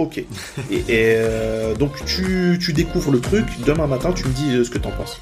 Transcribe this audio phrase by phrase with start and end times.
[0.00, 0.16] Ok.
[0.70, 4.70] et, euh, donc tu, tu, découvres le truc, demain matin tu me dis euh, ce
[4.70, 5.20] que t'en penses.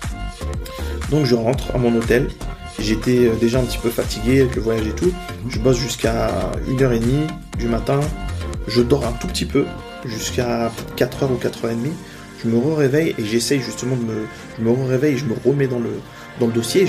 [1.10, 2.28] Donc je rentre à mon hôtel,
[2.78, 5.12] j'étais euh, déjà un petit peu fatigué avec le voyage et tout,
[5.48, 6.30] je bosse jusqu'à
[6.68, 7.02] 1h30
[7.58, 7.98] du matin,
[8.68, 9.66] je dors un tout petit peu,
[10.04, 11.90] jusqu'à 4h ou 4h30,
[12.44, 14.26] je me réveille et j'essaye justement de me...
[14.58, 15.90] Je me réveille et je me remets dans le,
[16.38, 16.86] dans le dossier.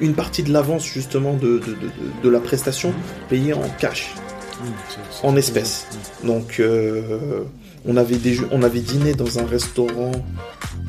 [0.00, 1.90] Une partie de l'avance justement de, de, de,
[2.24, 2.92] de la prestation
[3.28, 4.14] payée en cash
[5.22, 5.86] en espèces.
[6.24, 7.42] Donc, euh,
[7.86, 8.18] on, avait
[8.50, 10.12] on avait dîné dans un restaurant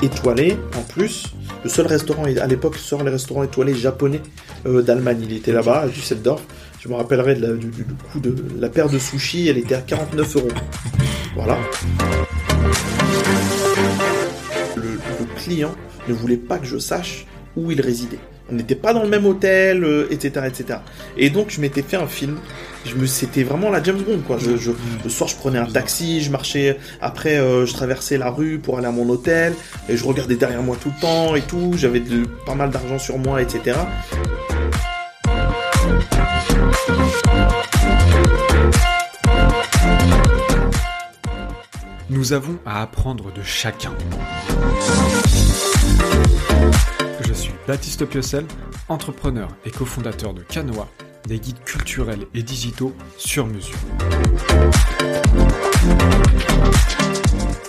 [0.01, 1.25] étoilé en plus.
[1.63, 4.21] Le seul restaurant à l'époque, seul restaurant étoilé japonais
[4.65, 5.19] euh, d'Allemagne.
[5.23, 6.41] Il était là-bas, à Düsseldorf.
[6.79, 7.71] Je me rappellerai du,
[8.11, 10.47] coup de la paire de sushis, elle était à 49 euros.
[11.35, 11.57] Voilà.
[14.77, 14.97] Le,
[15.35, 15.75] client
[16.07, 17.25] ne voulait pas que je sache
[17.57, 18.19] où il résidait.
[18.51, 20.79] On n'était pas dans le même hôtel, etc., euh, etc.
[21.17, 22.37] Et donc je m'étais fait un film
[22.85, 24.37] je me c'était vraiment la James Bond quoi.
[24.37, 24.71] Je, je,
[25.03, 28.77] le soir je prenais un taxi, je marchais après euh, je traversais la rue pour
[28.77, 29.53] aller à mon hôtel
[29.87, 32.01] et je regardais derrière moi tout le temps et tout, j'avais
[32.45, 33.77] pas mal d'argent sur moi etc.
[42.09, 43.91] Nous avons à apprendre de chacun.
[47.27, 48.45] Je suis Baptiste Piocel,
[48.87, 50.87] entrepreneur et cofondateur de Canoa
[51.27, 53.77] des guides culturels et digitaux sur mesure.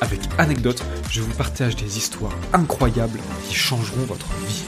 [0.01, 4.65] Avec anecdotes, je vous partage des histoires incroyables qui changeront votre vie.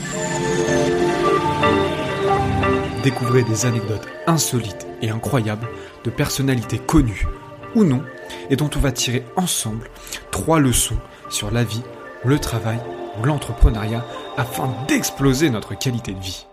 [3.03, 5.69] Découvrez des anecdotes insolites et incroyables
[6.05, 7.27] de personnalités connues
[7.75, 8.03] ou non,
[8.51, 9.89] et dont on va tirer ensemble
[10.31, 10.99] trois leçons
[11.31, 11.83] sur la vie,
[12.25, 12.79] le travail
[13.19, 14.05] ou l'entrepreneuriat
[14.37, 16.47] afin d'exploser notre qualité de vie.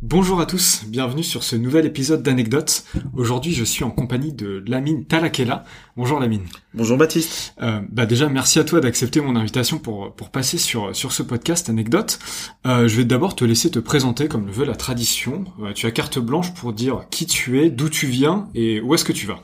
[0.00, 2.84] Bonjour à tous, bienvenue sur ce nouvel épisode d'Anecdotes.
[3.14, 5.64] Aujourd'hui, je suis en compagnie de Lamine Talakela.
[5.96, 6.44] Bonjour Lamine.
[6.72, 7.54] Bonjour Baptiste.
[7.60, 11.24] Euh, bah déjà, merci à toi d'accepter mon invitation pour pour passer sur sur ce
[11.24, 12.20] podcast Anecdotes.
[12.64, 15.44] Euh, je vais d'abord te laisser te présenter comme le veut la tradition.
[15.62, 18.94] Euh, tu as carte blanche pour dire qui tu es, d'où tu viens et où
[18.94, 19.40] est-ce que tu vas.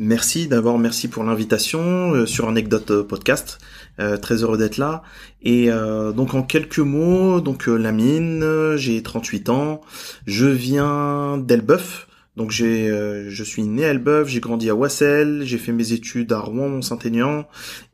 [0.00, 3.58] Merci d'abord, merci pour l'invitation euh, sur Anecdote euh, Podcast.
[3.98, 5.02] Euh, très heureux d'être là.
[5.42, 5.70] Et
[6.14, 9.80] donc en quelques mots, donc Lamine, j'ai 38 ans,
[10.26, 12.07] je viens d'Elbeuf,
[12.38, 15.92] donc j'ai, euh, je suis né à Elbeuf, j'ai grandi à Wassel, j'ai fait mes
[15.92, 17.46] études à Rouen, Mont-Saint-Aignan,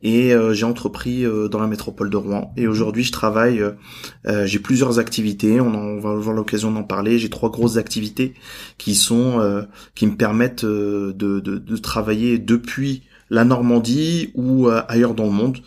[0.02, 2.52] et euh, j'ai entrepris euh, dans la métropole de Rouen.
[2.58, 3.64] Et aujourd'hui, je travaille,
[4.44, 5.62] j'ai plusieurs activités.
[5.62, 7.18] On, on va avoir l'occasion d'en parler.
[7.18, 8.34] J'ai trois grosses activités
[8.76, 15.24] qui sont, qui me permettent de, de, de, travailler depuis la Normandie ou ailleurs dans
[15.24, 15.58] le monde.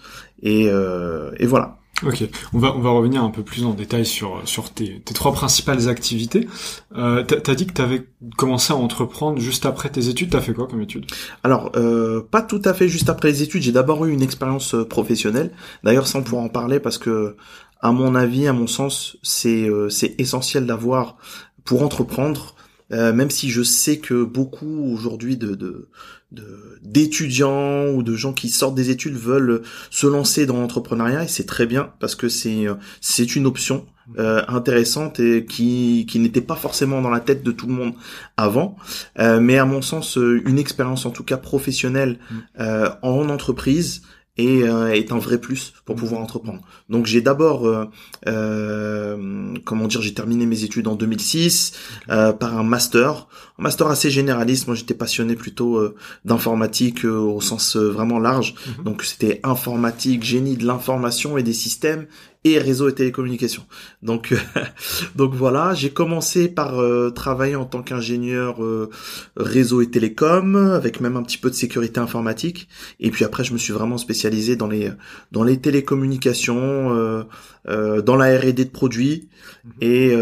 [0.44, 1.77] Et, et voilà.
[2.06, 5.16] Ok, on va on va revenir un peu plus en détail sur sur tes, tes
[5.16, 6.47] trois principales activités.
[6.96, 10.30] Euh, t'as dit que t'avais commencé à entreprendre juste après tes études.
[10.30, 11.08] T'as fait quoi comme études?
[11.44, 13.63] Alors euh, pas tout à fait juste après les études.
[13.63, 15.52] J'ai d'abord eu une expérience euh, professionnelle.
[15.84, 17.35] D'ailleurs, sans pouvoir en parler parce que
[17.81, 21.18] à mon avis, à mon sens, c'est euh, c'est essentiel d'avoir
[21.66, 22.53] pour entreprendre.
[22.94, 25.90] Euh, même si je sais que beaucoup aujourd'hui de, de
[26.32, 31.46] d'étudiants ou de gens qui sortent des études veulent se lancer dans l'entrepreneuriat et c'est
[31.46, 33.86] très bien parce que c'est euh, c'est une option
[34.20, 37.94] euh, intéressante et qui qui n'était pas forcément dans la tête de tout le monde
[38.36, 38.76] avant
[39.20, 42.88] euh, mais à mon sens une expérience en tout cas professionnelle mm.
[43.04, 44.02] en entreprise
[44.38, 46.00] et euh, est un vrai plus pour mmh.
[46.00, 46.62] pouvoir entreprendre.
[46.90, 47.86] Donc j'ai d'abord, euh,
[48.28, 51.74] euh, comment dire, j'ai terminé mes études en 2006
[52.09, 53.28] euh, par un master,
[53.59, 54.68] un master assez généraliste.
[54.68, 55.96] Moi j'étais passionné plutôt euh,
[56.26, 58.53] d'informatique au sens vraiment large.
[58.53, 58.84] Mmh.
[58.84, 62.08] Donc c'était informatique, génie de l'information et des systèmes
[62.53, 63.66] et réseau et télécommunications.
[64.02, 64.34] Donc,
[65.16, 68.90] donc voilà, j'ai commencé par euh, travailler en tant qu'ingénieur euh,
[69.35, 72.68] réseau et télécom, avec même un petit peu de sécurité informatique.
[73.00, 74.91] Et puis après, je me suis vraiment spécialisé dans les
[75.31, 77.25] dans les télécommunications,
[77.67, 79.29] euh, dans la R&D de produits,
[79.64, 79.72] mhm.
[79.82, 80.16] et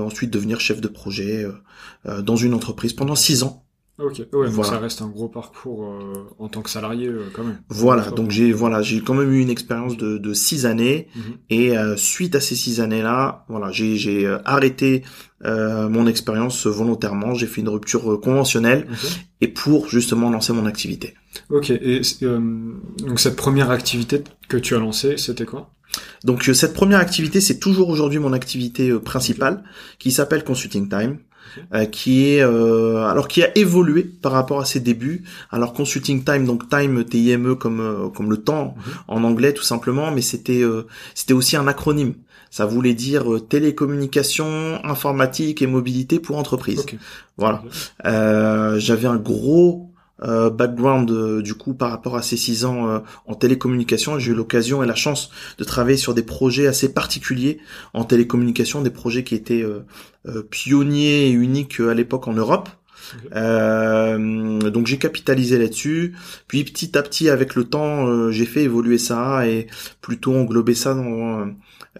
[0.00, 1.46] ensuite devenir chef de projet
[2.04, 3.63] dans une entreprise pendant six ans.
[3.96, 7.44] Ok, ouais, donc ça reste un gros parcours euh, en tant que salarié euh, quand
[7.44, 7.60] même.
[7.68, 11.22] Voilà, donc j'ai voilà j'ai quand même eu une expérience de, de six années mhm.
[11.48, 15.04] et euh, suite à ces six années-là, voilà j'ai j'ai arrêté
[15.46, 18.88] mon expérience volontairement, j'ai fait une rupture conventionnelle
[19.42, 21.14] et pour justement lancer mon activité.
[21.50, 25.70] Ok, et donc cette première activité que tu as lancée, c'était quoi?
[26.24, 29.62] Donc cette première activité, c'est toujours aujourd'hui mon activité principale
[29.98, 31.18] qui s'appelle Consulting Time.
[31.72, 35.24] Euh, qui est euh, alors qui a évolué par rapport à ses débuts.
[35.50, 38.92] Alors consulting time, donc time T I M E comme euh, comme le temps Mhm.
[39.08, 40.62] en anglais tout simplement, mais c'était
[41.14, 42.14] c'était aussi un acronyme.
[42.50, 46.86] Ça voulait dire télécommunication, informatique et mobilité pour entreprise.
[47.36, 47.64] Voilà.
[48.06, 49.90] Euh, J'avais un gros
[50.24, 54.18] euh, background euh, du coup par rapport à ces six ans euh, en télécommunication.
[54.18, 57.58] J'ai eu l'occasion et la chance de travailler sur des projets assez particuliers
[57.92, 59.64] en télécommunication, des projets qui étaient
[60.50, 62.68] pionniers et uniques à l'époque en Europe.
[63.34, 66.14] Euh, donc j'ai capitalisé là-dessus.
[66.48, 69.66] Puis petit à petit, avec le temps, euh, j'ai fait évoluer ça et
[70.00, 71.48] plutôt englober ça dans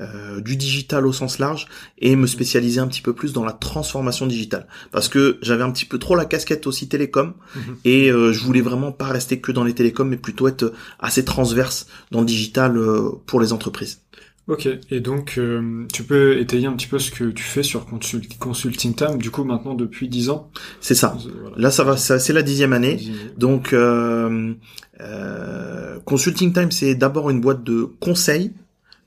[0.01, 1.67] euh, du digital au sens large
[1.99, 4.67] et me spécialiser un petit peu plus dans la transformation digitale.
[4.91, 7.77] Parce que j'avais un petit peu trop la casquette aussi télécom Mhm.
[7.85, 11.25] et euh, je voulais vraiment pas rester que dans les télécoms, mais plutôt être assez
[11.25, 14.01] transverse dans le digital euh, pour les entreprises.
[14.47, 17.87] Ok, et donc euh, tu peux étayer un petit peu ce que tu fais sur
[17.87, 20.51] Consult- Consulting Time, du coup maintenant depuis 10 ans?
[20.83, 21.17] C'est ça.
[21.27, 21.57] Euh, voilà.
[21.57, 23.01] Là, ça va, ça- c'est la dixième année.
[23.39, 24.53] Donc, euh,
[25.01, 28.53] euh, Consulting Time, c'est d'abord une boîte de conseil.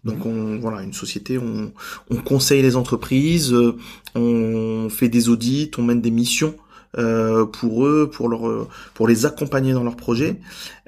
[0.08, 1.72] Donc, on, voilà, une société, on,
[2.10, 3.76] on conseille les entreprises, euh,
[4.16, 6.56] on fait des audits, on mène des missions
[6.98, 10.40] euh, pour eux, pour leur, pour les accompagner dans leurs projets.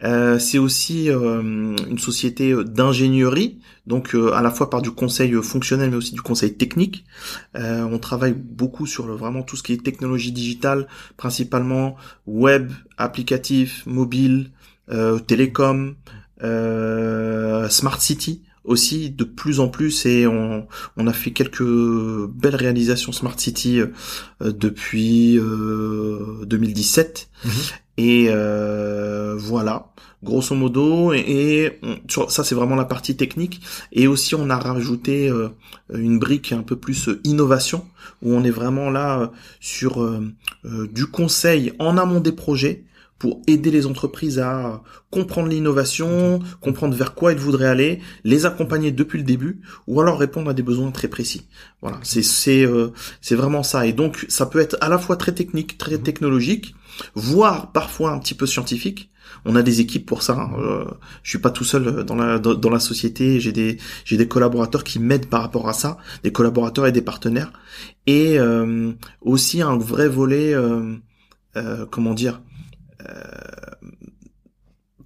[0.04, 5.34] Euh, c'est aussi euh, une société d'ingénierie, donc euh, à la fois par du conseil
[5.44, 7.04] fonctionnel, mais aussi du conseil technique.
[7.56, 10.88] Euh, on travaille beaucoup sur le- vraiment tout ce qui est technologie digitale,
[11.18, 11.96] principalement
[12.26, 14.52] web, applicatif, mobile,
[14.90, 15.96] euh, télécom,
[16.42, 20.68] euh, smart city aussi de plus en plus et on,
[20.98, 23.88] on a fait quelques belles réalisations smart city euh,
[24.52, 27.52] depuis euh, 2017 Mhm.
[27.98, 29.88] et euh, voilà
[30.22, 33.62] grosso modo et, et on- sur- ça c'est vraiment la partie technique.
[33.94, 35.48] Et aussi on a rajouté euh,
[35.94, 37.86] une brique un peu plus euh, innovation
[38.22, 39.28] où on est vraiment là euh,
[39.62, 40.06] sur
[40.92, 42.84] du conseil en amont des projets
[43.20, 44.82] pour aider les entreprises à
[45.12, 50.18] comprendre l'innovation, comprendre vers quoi elles voudraient aller, les accompagner depuis le début, ou alors
[50.18, 51.48] répondre à des besoins très précis.
[51.82, 52.90] Voilà, c'est c'est euh,
[53.22, 53.86] c'est vraiment ça.
[53.86, 56.04] Et donc ça peut être à la fois très technique, très Mhm.
[56.04, 56.74] technologique,
[57.16, 59.12] voire parfois un petit peu scientifique.
[59.46, 60.34] On a des équipes pour ça.
[60.34, 60.52] hein.
[60.60, 60.86] Euh,
[61.24, 63.40] je suis pas tout seul dans la dans, dans la société.
[63.40, 67.02] J'ai des j'ai des collaborateurs qui m'aident par rapport à ça, des collaborateurs et des
[67.02, 67.52] partenaires,
[68.08, 68.92] et euh,
[69.22, 70.96] aussi un vrai volet, euh,
[71.58, 72.49] euh, comment dire, euh,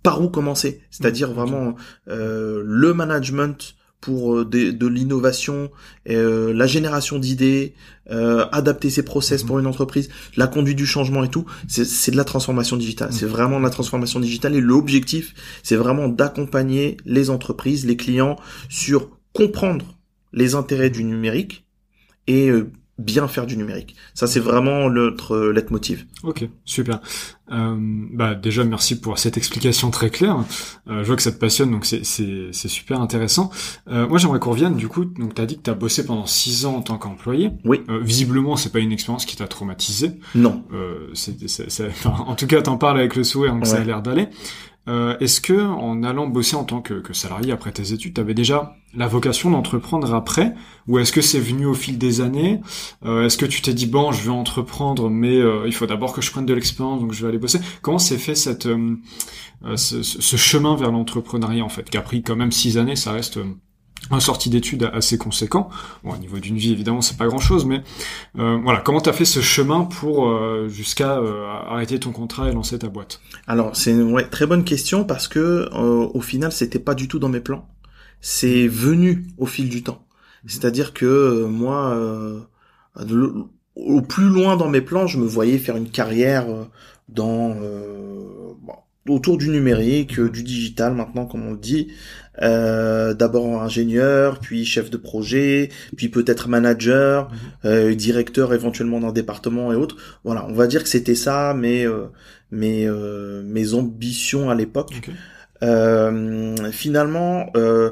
[0.01, 1.75] par où commencer C'est-à-dire vraiment
[2.09, 5.71] euh, le management pour euh, des- de, l'innovation,
[6.09, 7.73] euh, la génération d'idées,
[8.11, 9.47] euh, adapter ses process Mhm.
[9.47, 13.11] pour une entreprise, la conduite du changement et tout, c'est de la transformation digitale.
[13.11, 13.15] Mhm.
[13.17, 18.35] C'est vraiment de la transformation digitale et l'objectif, c'est vraiment d'accompagner les entreprises, les clients
[18.67, 19.97] sur comprendre
[20.33, 21.65] les intérêts du numérique
[22.27, 22.69] et euh,
[22.99, 23.95] bien faire du numérique.
[24.13, 26.05] Ça, c'est vraiment notre euh, leitmotiv.
[26.23, 26.99] Ok, super.
[27.51, 27.75] Euh,
[28.13, 30.37] bah déjà merci pour cette explication très claire.
[30.87, 33.51] Euh, je vois que ça te passionne, donc c'est c'est c'est super intéressant.
[33.89, 35.05] Euh, moi j'aimerais qu'on revienne du coup.
[35.05, 37.51] Donc t'as dit que t'as bossé pendant six ans en tant qu'employé.
[37.65, 37.81] Oui.
[37.89, 40.11] Euh, visiblement c'est pas une expérience qui t'a traumatisé.
[40.35, 40.63] Non.
[40.71, 43.77] Euh, c'est c'est- c'est- enfin, en tout cas t'en parles avec le souhait, donc ça
[43.77, 44.29] a l'air d'aller.
[44.89, 48.75] Euh, Est-ce que en allant bosser en tant que, salarié après tes études, t'avais déjà
[48.95, 50.53] la vocation d'entreprendre après,
[50.87, 52.59] ou est-ce que c'est venu au fil des années?
[53.05, 56.13] Euh, Est-ce que tu t'es dit bon, je vais entreprendre, mais euh, il faut d'abord
[56.13, 57.59] que je prenne de l'expérience, donc je vais aller bosser?
[57.81, 58.67] Comment s'est fait cette
[59.75, 63.11] ce, ce- chemin vers l'entrepreneuriat en fait, qui a pris quand même six années, ça
[63.13, 63.39] reste
[64.11, 65.69] un sortie d'études assez conséquent.
[66.03, 67.81] Bon, au niveau d'une vie, évidemment, c'est pas grand-chose, mais
[68.37, 72.53] euh, voilà, comment t'as fait ce chemin pour euh, jusqu'à euh, arrêter ton contrat et
[72.53, 73.21] lancer ta boîte?
[73.47, 77.07] Alors c'est une ouais, très bonne question parce que euh, au final c'était pas du
[77.07, 77.67] tout dans mes plans.
[78.21, 80.05] C'est venu au fil du temps.
[80.45, 82.39] C'est-à-dire que euh, moi, euh,
[83.07, 83.33] le-
[83.75, 86.45] au plus loin dans mes plans, je me voyais faire une carrière
[87.09, 88.75] dans euh, bon,
[89.07, 91.89] autour du numérique, euh, du digital maintenant comme on le dit.
[92.41, 97.37] Euh, D'abord ingénieur, puis chef de projet, puis peut-être manager, Mhm.
[97.65, 99.97] euh, directeur éventuellement d'un département et autres.
[100.23, 102.05] Voilà, on va dire que c'était ça, mais euh,
[102.51, 105.11] mes euh, mes ambitions à l'époque.
[105.61, 107.91] Euh, finalement, euh,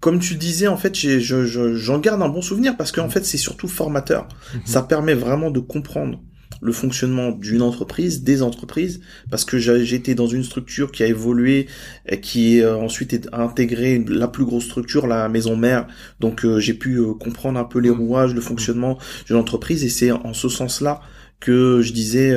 [0.00, 3.36] comme tu disais, en fait, je- j'en garde un bon souvenir parce qu'en fait, c'est
[3.38, 4.28] surtout formateur.
[4.54, 4.60] Mhm.
[4.64, 6.20] Ça permet vraiment de comprendre
[6.64, 9.58] le fonctionnement d'une entreprise, des entreprises, parce que
[9.94, 11.66] été dans une structure qui a évolué,
[12.08, 15.86] et qui euh, ensuite est intégré la plus grosse structure, la maison mère.
[16.20, 17.98] Donc euh, j'ai pu euh, comprendre un peu les Mhm.
[18.00, 21.00] rouages, le fonctionnement d'une entreprise, et c'est en ce sens-là
[21.40, 22.34] que je disais,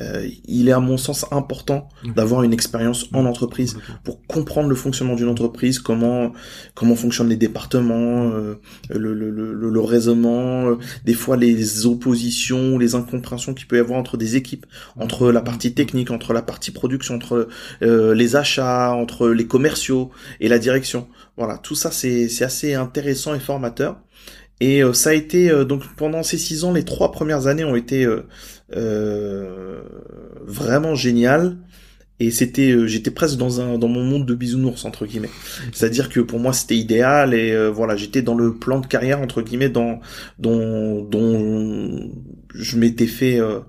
[0.00, 2.14] euh, il est à mon sens important Mhm.
[2.14, 6.32] d'avoir une expérience en entreprise pour comprendre le fonctionnement d'une entreprise, comment
[6.74, 8.54] comment fonctionnent les départements, euh,
[8.88, 13.80] le, le, le, le raisonnement, euh, des fois les oppositions, les incompréhensions qu'il peut y
[13.80, 14.66] avoir entre des équipes,
[14.96, 17.48] entre la partie technique, entre la partie production, entre
[17.82, 21.08] euh, les achats, entre les commerciaux et la direction.
[21.36, 24.00] Voilà, tout ça c'est assez intéressant et formateur.
[24.62, 27.64] Et euh, ça a été euh, donc pendant ces six ans, les trois premières années
[27.64, 28.06] ont été
[30.46, 31.56] vraiment géniales.
[32.22, 35.30] Et c'était, euh, j'étais presque dans un dans mon monde de bisounours entre guillemets.
[35.72, 39.22] C'est-à-dire que pour moi c'était idéal et euh, voilà, j'étais dans le plan de carrière
[39.22, 40.00] entre guillemets dans
[40.38, 42.12] dont dont
[42.54, 43.60] je m'étais fait euh,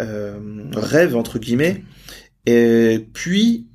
[0.00, 0.38] euh,
[0.72, 1.84] rêve entre guillemets.
[2.46, 3.68] Et puis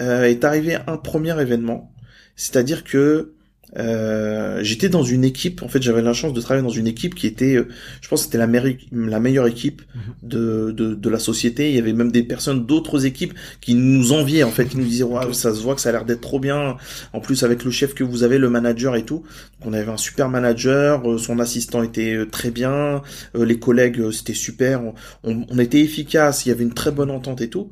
[0.00, 1.94] euh, est arrivé un premier événement,
[2.34, 3.35] c'est-à-dire que
[3.78, 5.62] euh, j'étais dans une équipe.
[5.62, 7.68] En fait, j'avais la chance de travailler dans une équipe qui était, euh,
[8.00, 9.82] je pense, c'était la, meilleure- la meilleure équipe
[10.22, 11.68] de, de de la société.
[11.70, 14.84] Il y avait même des personnes d'autres équipes qui nous enviaient en fait, qui nous
[14.84, 16.76] disaient ça se voit que ça a l'air d'être trop bien.
[17.12, 19.22] En plus avec le chef que vous avez, le manager et tout.
[19.64, 23.02] On avait un super manager, euh, son assistant était très bien,
[23.34, 24.80] les collègues c'était super.
[25.22, 27.70] On était efficace, il y avait une très bonne entente et tout.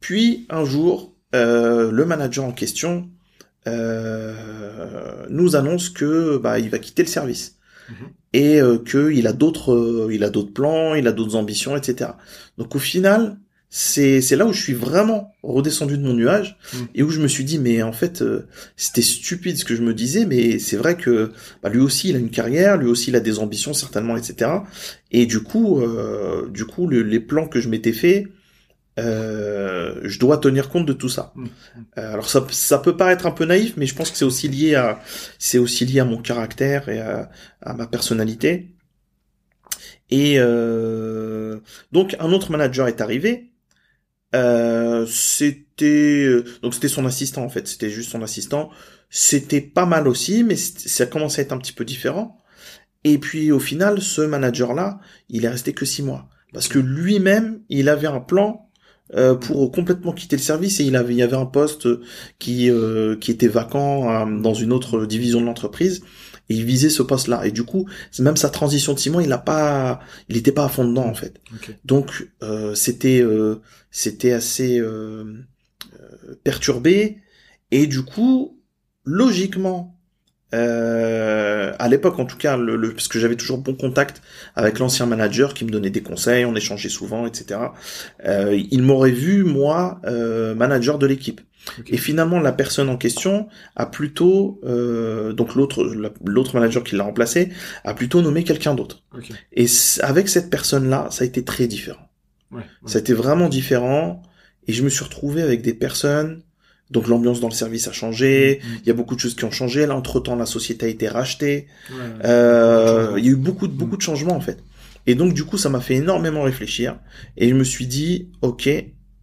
[0.00, 3.08] Puis un jour, euh, le manager en question
[3.66, 7.56] euh, nous annonce que bah il va quitter le service
[7.88, 7.94] Mhm.
[8.34, 11.76] et euh, que il a d'autres euh, il a d'autres plans, il a d'autres ambitions,
[11.76, 12.12] etc.
[12.58, 13.36] Donc au final,
[13.68, 16.86] c'est c'est là où je suis vraiment redescendu de mon nuage Mhm.
[16.94, 19.82] et où je me suis dit mais en fait euh, c'était stupide ce que je
[19.82, 23.10] me disais mais c'est vrai que bah, lui aussi il a une carrière, lui aussi
[23.10, 24.64] il a des ambitions certainement, etc.
[25.12, 28.28] Et du coup euh, du coup le- les plans que je m'étais fait
[29.00, 31.32] je dois tenir compte de tout ça.
[31.34, 31.48] Mhm.
[31.98, 34.48] Euh, alors ça, ça peut paraître un peu naïf, mais je pense que c'est aussi
[34.48, 35.00] lié à,
[35.38, 37.30] c'est aussi lié à mon caractère et à,
[37.62, 38.74] à ma personnalité.
[40.10, 41.58] Et euh,
[41.92, 43.52] donc un autre manager est arrivé.
[44.34, 48.70] Euh, c'était donc c'était son assistant en fait, c'était juste son assistant.
[49.08, 52.38] C'était pas mal aussi, mais ça commençait à être un petit peu différent.
[53.02, 57.62] Et puis au final, ce manager-là, il est resté que six mois parce que lui-même,
[57.68, 58.69] il avait un plan
[59.14, 61.88] euh, pour complètement quitter le service et il avait il y avait un poste
[62.38, 66.02] qui euh, qui était vacant euh, dans une autre division de l'entreprise
[66.48, 67.44] et il visait ce poste-là.
[67.46, 67.88] Et du coup
[68.20, 71.06] même sa transition de six mois il a pas il était pas à fond dedans
[71.06, 71.40] en fait.
[71.84, 73.56] Donc euh, c'était euh,
[73.90, 74.80] c'était assez
[76.44, 77.18] perturbé
[77.72, 78.60] et du coup
[79.04, 79.99] logiquement
[80.54, 84.22] euh, à l'époque en tout cas le, le- parce que j'avais toujours bon contact
[84.56, 87.60] avec l'ancien manager qui me donnait des conseils on échangeait souvent etc
[88.26, 91.40] euh, il m'aurait vu moi euh, manager de l'équipe.
[91.88, 96.96] Et finalement la personne en question a plutôt euh, donc l'autre la- l'autre manager qui
[96.96, 97.50] l'a remplacé
[97.84, 99.02] a plutôt nommé quelqu'un d'autre.
[99.52, 99.66] Et
[100.00, 102.08] avec cette personne là ça a été très différent.
[102.50, 102.58] Ouais.
[102.60, 102.64] ouais.
[102.90, 104.22] ça a été vraiment différent
[104.66, 106.42] et je me suis retrouvé avec des personnes
[106.90, 108.78] donc l'ambiance dans le service a changé Mhm.
[108.82, 110.88] il y a beaucoup de choses qui ont changé là entre temps la société a
[110.88, 111.96] été rachetée Ouais.
[112.24, 113.98] euh, il y a eu beaucoup de beaucoup Mm.
[113.98, 114.58] de changements en fait.
[115.06, 116.98] Et donc du coup, ça m'a fait énormément réfléchir
[117.36, 118.68] et je me suis dit, ok,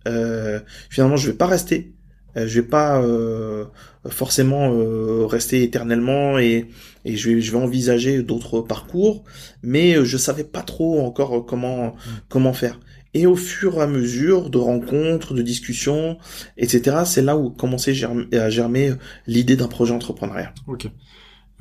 [0.07, 0.59] euh,
[0.89, 1.93] finalement, je vais pas rester,
[2.35, 3.65] euh, je vais pas euh,
[4.09, 6.65] forcément euh, rester éternellement et
[7.05, 9.23] et je vais je vais envisager d'autres parcours,
[9.61, 11.95] mais euh, je savais pas trop encore comment
[12.27, 12.79] comment faire.
[13.13, 16.17] Et au fur et à mesure de rencontres, de discussions,
[16.57, 18.93] etc., c'est là où commençait germ- à germer
[19.25, 20.53] l'idée d'un projet entrepreneurial.
[20.67, 20.87] Ok.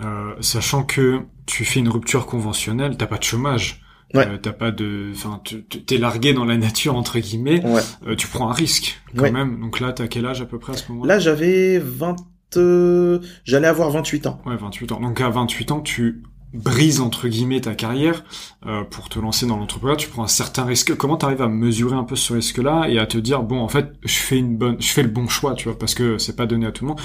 [0.00, 3.80] Euh, sachant que tu fais une rupture conventionnelle, t'as pas de chômage.
[4.14, 4.26] Ouais.
[4.28, 5.40] Euh, t'as pas de, enfin,
[5.86, 7.64] t'es largué dans la nature entre guillemets.
[7.66, 7.80] Ouais.
[8.06, 9.30] Euh, tu prends un risque quand Ouais.
[9.32, 9.58] même.
[9.60, 11.14] Donc là, t'as quel âge à peu près à ce moment-là?
[11.14, 12.14] Là, j'avais 20...
[12.56, 14.40] euh, J'allais avoir 28 ans.
[14.46, 15.00] Ouais, 28 ans.
[15.00, 16.22] Donc à 28 ans, tu
[16.52, 18.24] brises entre guillemets ta carrière
[18.66, 19.96] euh, pour te lancer dans l'entrepreneuriat.
[19.96, 20.94] Tu prends un certain risque.
[20.96, 23.92] Comment t'arrives à mesurer un peu ce risque-là et à te dire bon, en fait,
[24.04, 26.46] je fais une bonne, je fais le bon choix, tu vois, parce que c'est pas
[26.46, 27.00] donné à tout le monde.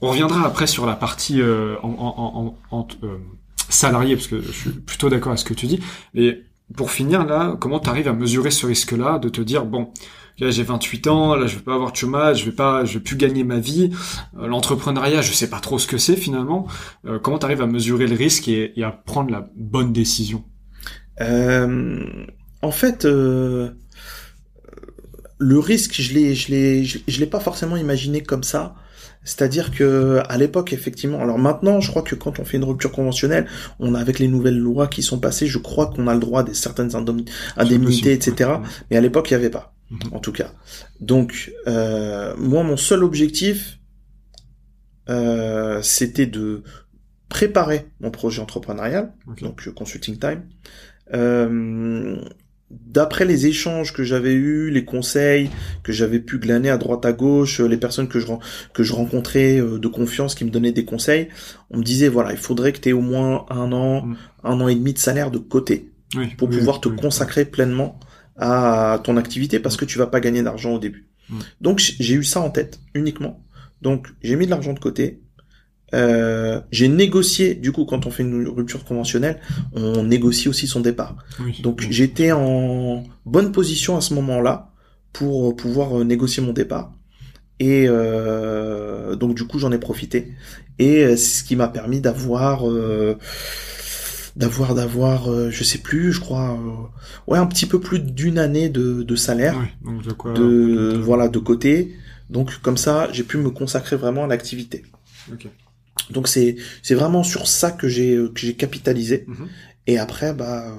[0.00, 3.18] On reviendra après sur la partie euh, en, en, en, euh,
[3.68, 5.80] salarié, parce que je suis plutôt d'accord avec ce que tu dis.
[6.14, 6.42] Mais
[6.76, 9.92] pour finir là, comment t'arrives à mesurer ce risque-là, de te dire bon,
[10.40, 12.94] là j'ai 28 ans, là je vais pas avoir de chômage, je vais pas, je
[12.94, 13.90] vais plus gagner ma vie.
[14.38, 16.66] Euh, L'entrepreneuriat, je sais pas trop ce que c'est finalement.
[17.06, 20.44] Euh, comment t'arrives à mesurer le risque et, et à prendre la bonne décision?
[21.20, 22.04] Euh,
[22.62, 23.70] en fait, euh,
[25.38, 28.74] le risque, je l'ai, je l'ai, je, l'ai pas forcément imaginé comme ça.
[29.24, 32.90] C'est-à-dire que à l'époque, effectivement, alors maintenant, je crois que quand on fait une rupture
[32.92, 33.46] conventionnelle,
[33.78, 36.42] on a avec les nouvelles lois qui sont passées, je crois qu'on a le droit
[36.42, 38.50] des certaines indemni- indemnités, etc.
[38.90, 39.74] Mais à l'époque, il y avait pas,
[40.12, 40.52] En tout cas.
[41.00, 43.80] Donc, euh, moi, mon seul objectif,
[45.08, 46.62] euh, c'était de
[47.28, 50.42] préparer mon projet entrepreneurial, donc euh, consulting time,
[51.14, 52.16] euh,
[52.70, 55.50] d'après les échanges que j'avais eus, les conseils
[55.82, 58.26] que j'avais pu glaner à droite à gauche, les personnes que je
[58.72, 61.28] que je rencontrais de confiance qui me donnaient des conseils,
[61.70, 64.16] on me disait voilà, il faudrait que tu aies au moins un an, mm.
[64.44, 65.90] un an et demi de salaire de côté
[66.38, 67.98] pour pouvoir te consacrer pleinement
[68.40, 71.06] à ton activité parce que tu vas pas gagner d'argent au début.
[71.28, 71.38] Mm.
[71.60, 73.44] Donc j'ai eu ça en tête uniquement.
[73.82, 75.20] Donc j'ai mis de l'argent de côté.
[75.92, 79.40] Euh, j'ai négocié, du coup, quand on fait une rupture conventionnelle,
[79.72, 81.16] on négocie aussi son départ.
[81.62, 84.70] Donc j'étais en bonne position à ce moment-là
[85.12, 86.92] pour pouvoir euh, négocier mon départ.
[87.58, 90.32] Et euh, donc du coup, j'en ai profité.
[90.78, 92.64] Et c'est ce qui m'a permis d'avoir
[94.36, 98.38] d'avoir d'avoir euh, je sais plus je crois euh, ouais un petit peu plus d'une
[98.38, 99.56] année de, de salaire.
[99.82, 101.96] Donc de, quoi, de voilà de côté.
[102.28, 104.84] Donc comme ça j'ai pu me consacrer vraiment à l'activité.
[106.10, 109.24] Donc c'est c'est vraiment sur ça que j'ai euh, que j'ai capitalisé.
[109.26, 109.48] Mhm.
[109.86, 110.74] et après bah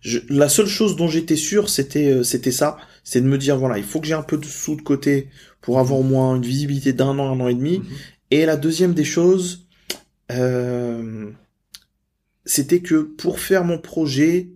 [0.00, 2.76] je, la seule chose dont j'étais sûr c'était c'était ça.
[3.02, 5.28] C'est de me dire voilà il faut que j'ai un peu de sous de côté
[5.60, 7.78] pour avoir au moins une visibilité d'un an un an et demi.
[7.78, 7.84] Mhm.
[8.30, 9.64] et la deuxième des choses
[10.32, 11.30] euh,
[12.44, 14.50] c'était que pour faire mon projet,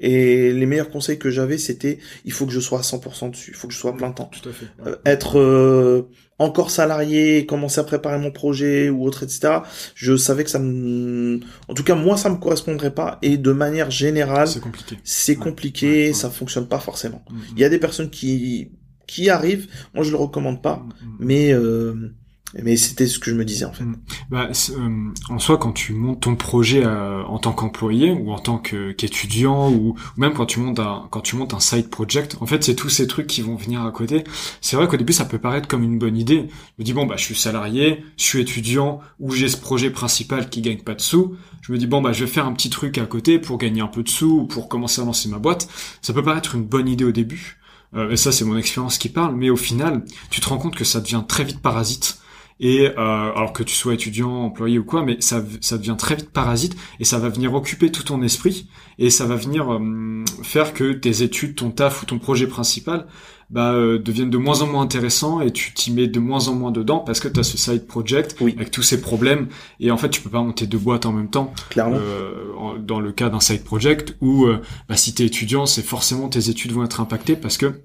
[0.00, 3.50] et les meilleurs conseils que j'avais, c'était il faut que je sois à 100% dessus,
[3.50, 4.30] il faut que je sois à plein temps.
[4.40, 4.66] Tout à fait.
[4.86, 6.08] Euh, être euh,
[6.38, 9.60] encore salarié, commencer à préparer mon projet ou autre, etc.
[9.94, 13.52] Je savais que ça me, en tout cas moi ça me correspondrait pas et de
[13.52, 14.98] manière générale, c'est compliqué.
[15.02, 17.24] C'est compliqué, ça fonctionne pas forcément.
[17.28, 17.40] Mm, mm.
[17.56, 18.70] Il y a des personnes qui
[19.08, 22.14] qui arrivent, moi je le recommande pas, mm, mais euh,
[22.54, 23.84] mais c'était ce que je me disais en fait.
[23.84, 23.96] Mm.
[24.30, 28.38] Bah, euh, en soi, quand tu montes ton projet euh, en tant qu'employé ou en
[28.38, 32.46] tant qu'étudiant ou, même quand tu montes un quand tu montes un side project, en
[32.46, 34.24] fait, c'est tous ces trucs qui vont venir à côté.
[34.60, 36.48] C'est vrai qu'au début, ça peut paraître comme une bonne idée.
[36.48, 39.90] Je me dis bon bah je suis salarié, je suis étudiant ou j'ai ce projet
[39.90, 41.36] principal qui gagne pas de sous.
[41.60, 43.82] Je me dis bon bah je vais faire un petit truc à côté pour gagner
[43.82, 45.68] un peu de sous ou pour commencer à lancer ma boîte.
[46.00, 47.58] Ça peut paraître une bonne idée au début.
[47.94, 49.34] Euh, et ça, c'est mon expérience qui parle.
[49.34, 52.18] Mais au final, tu te rends compte que ça devient très vite parasite
[52.60, 56.16] et euh, alors que tu sois étudiant, employé ou quoi, mais ça, ça devient très
[56.16, 60.24] vite parasite et ça va venir occuper tout ton esprit et ça va venir euh,
[60.42, 63.06] faire que tes études, ton taf ou ton projet principal
[63.50, 66.54] bah, euh, deviennent de moins en moins intéressants et tu t'y mets de moins en
[66.54, 69.48] moins dedans parce que tu as ce side project avec tous ces problèmes
[69.80, 71.96] et en fait tu peux pas monter deux boîtes en même temps Clairement.
[71.98, 75.82] Euh, dans le cas d'un side project où euh, bah, si tu es étudiant c'est
[75.82, 77.80] forcément tes études vont être impactées parce que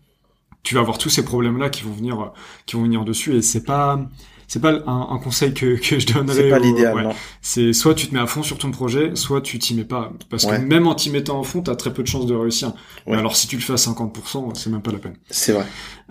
[0.64, 2.34] tu vas avoir tous ces problèmes là qui vont venir
[2.66, 4.06] qui vont venir dessus et c'est pas
[4.48, 6.36] c'est pas un, conseil que, que je donnerais.
[6.36, 9.60] C'est pas l'idéal, C'est soit tu te mets à fond sur ton projet, soit tu
[9.60, 10.12] t'y mets pas.
[10.30, 12.74] Parce que même en t'y mettant à fond, t'as très peu de chances de réussir.
[13.08, 15.18] Mais alors si tu le fais à 50%, c'est même pas la peine.
[15.30, 15.66] C'est vrai.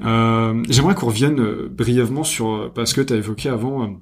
[0.04, 4.00] Euh, J'aimerais qu'on revienne euh, brièvement sur, euh, parce que tu as évoqué avant,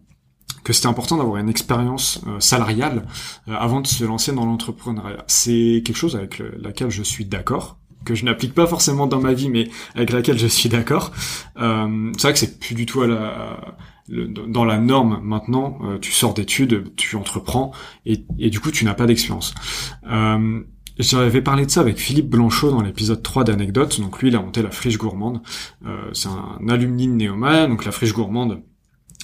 [0.65, 3.07] que c'était important d'avoir une expérience salariale
[3.49, 5.25] avant de se lancer dans l'entrepreneuriat.
[5.27, 9.33] C'est quelque chose avec laquelle je suis d'accord que je n'applique pas forcément dans ma
[9.33, 11.13] vie, mais avec laquelle je suis d'accord.
[11.59, 13.59] Euh, c'est vrai que c'est plus du tout à la,
[14.11, 17.73] dans la norme maintenant, euh, tu sors d'études, tu entreprends
[18.07, 19.55] et, du coup tu n'as pas d'expérience.
[20.11, 20.61] Euh,
[20.99, 24.01] J'avais parlé de ça avec Philippe Blanchot dans l'épisode 3 d'Anecdotes.
[24.01, 25.41] Donc lui, il a monté la Friche Gourmande.
[25.87, 27.67] Euh, c'est un alumni de Néoma.
[27.69, 28.63] Donc la Friche Gourmande,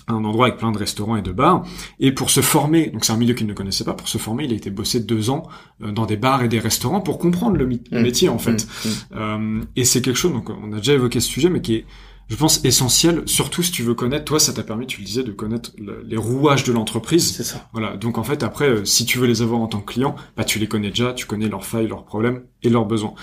[0.08, 1.64] un endroit avec plein de restaurants et de bars.
[2.00, 4.44] Et pour se former, donc c'est un milieu qu'il ne connaissait pas, pour se former,
[4.44, 5.48] il a été bossé deux ans
[5.82, 7.78] euh, dans des bars et des restaurants pour comprendre le, mmh.
[7.92, 8.66] métier en fait.
[8.66, 8.88] Mmh.
[8.88, 8.90] Mmh.
[9.16, 11.84] Euh, et c'est quelque chose, donc on a déjà évoqué ce sujet, mais qui est
[12.28, 15.22] je pense, essentiel, surtout si tu veux connaître, toi, ça t'a permis, tu le disais,
[15.22, 17.32] de connaître les rouages de l'entreprise.
[17.32, 17.68] C'est ça.
[17.72, 17.96] Voilà.
[17.96, 20.42] Donc, en fait, après, euh, si tu veux les avoir en tant que client, bah,
[20.42, 23.14] tu les connais déjà, tu connais leurs failles, leurs problèmes et leurs besoins.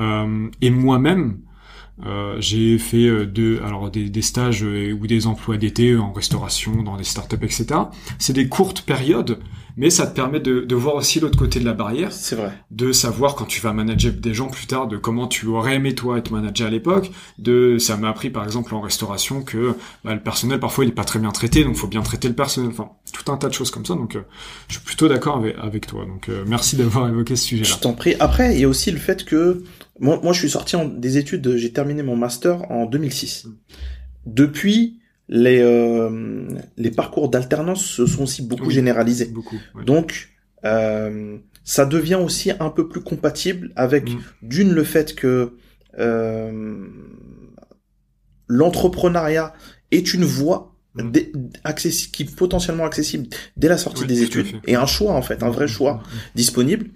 [0.00, 1.38] Euh, et moi-même,
[2.38, 6.82] j'ai fait euh, de, alors des, des stages euh, ou des emplois d'été en restauration,
[6.82, 7.66] dans des startups, etc.
[8.18, 9.38] C'est des courtes périodes,
[9.76, 12.12] mais ça te permet de, de voir aussi l'autre côté de la barrière.
[12.12, 12.52] C'est vrai.
[12.70, 15.94] De savoir quand tu vas manager des gens plus tard, de comment tu aurais aimé
[15.94, 17.10] toi être manager à l'époque.
[17.38, 20.94] De, ça m'a appris par exemple en restauration que bah, le personnel parfois il est
[20.94, 22.70] pas très bien traité, donc faut bien traiter le personnel.
[22.70, 23.94] Enfin, tout un tas de choses comme ça.
[23.94, 24.16] Donc,
[24.68, 26.04] je suis plutôt d'accord avec, avec, toi.
[26.04, 27.68] Donc, merci d'avoir évoqué ce sujet-là.
[27.68, 28.14] Je t'en prie.
[28.20, 29.62] Après, il y a aussi le fait que
[30.00, 33.46] moi, moi, je suis sorti en, des études, j'ai terminé mon master en 2006.
[34.26, 39.26] Depuis, les, euh, les parcours d'alternance se sont aussi beaucoup généralisés.
[39.26, 40.30] Beaucoup, Donc,
[40.64, 44.18] euh, ça devient aussi un peu plus compatible avec, mm.
[44.42, 45.52] d'une, le fait que
[45.98, 46.88] euh,
[48.48, 49.52] l'entrepreneuriat
[49.90, 51.12] est une voie mm.
[52.12, 55.50] qui est potentiellement accessible dès la sortie des études et un choix en fait un
[55.50, 56.02] vrai mm, choix
[56.34, 56.90] disponible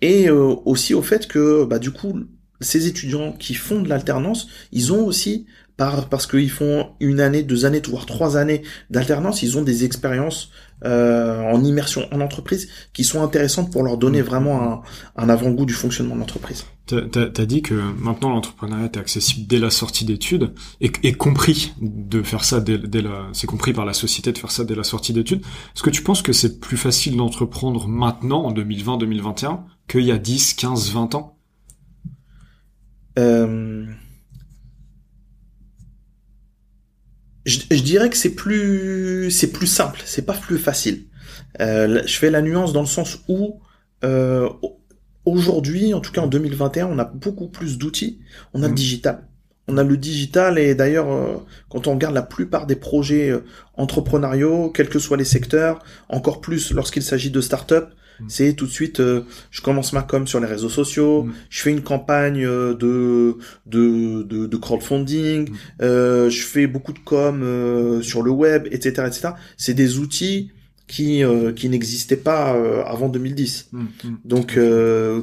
[0.00, 2.20] et euh, aussi au fait que bah du coup
[2.60, 7.42] ces étudiants qui font de l'alternance, ils ont aussi, par, parce qu'ils font une année,
[7.42, 10.50] deux années, voire trois années d'alternance, ils ont des expériences
[10.84, 14.82] euh, en immersion en entreprise qui sont intéressantes pour leur donner vraiment un,
[15.16, 16.66] un avant-goût du fonctionnement de l'entreprise.
[16.86, 21.72] T'as as dit que maintenant l'entrepreneuriat est accessible dès la sortie d'études et, et, compris
[21.82, 24.74] de faire ça dès, dès la, c'est compris par la société de faire ça dès
[24.74, 25.40] la sortie d'études.
[25.74, 30.18] Est-ce que tu penses que c'est plus facile d'entreprendre maintenant en 2020-2021 qu'il y a
[30.18, 31.37] 10, 15, 20 ans?
[33.18, 33.84] Euh...
[37.44, 41.04] je, je, dirais que c'est plus c'est plus simple, c'est pas plus facile.
[41.60, 43.60] Euh, je fais la nuance dans le sens où
[44.04, 44.48] euh,
[45.24, 48.20] aujourd'hui, en tout cas en 2021, on a beaucoup plus d'outils.
[48.54, 48.76] On a le mmh.
[48.76, 49.28] digital.
[49.70, 51.36] On a le digital et d'ailleurs, euh,
[51.68, 53.34] quand on regarde la plupart des projets
[53.74, 58.24] entrepreneuriaux, quels que soient les secteurs, encore plus lorsqu'il s'agit de start-up, Mm.
[58.28, 61.32] C'est tout de suite, euh, je commence ma com sur les réseaux sociaux, mm.
[61.50, 65.54] je fais une campagne euh, de de, de, de crowdfunding, mm.
[65.82, 69.28] euh, je fais beaucoup de com euh, sur le web, etc., etc.
[69.56, 70.50] C'est des outils
[70.86, 71.22] qui
[71.54, 73.72] qui n'existaient pas avant 2010,
[74.24, 74.58] donc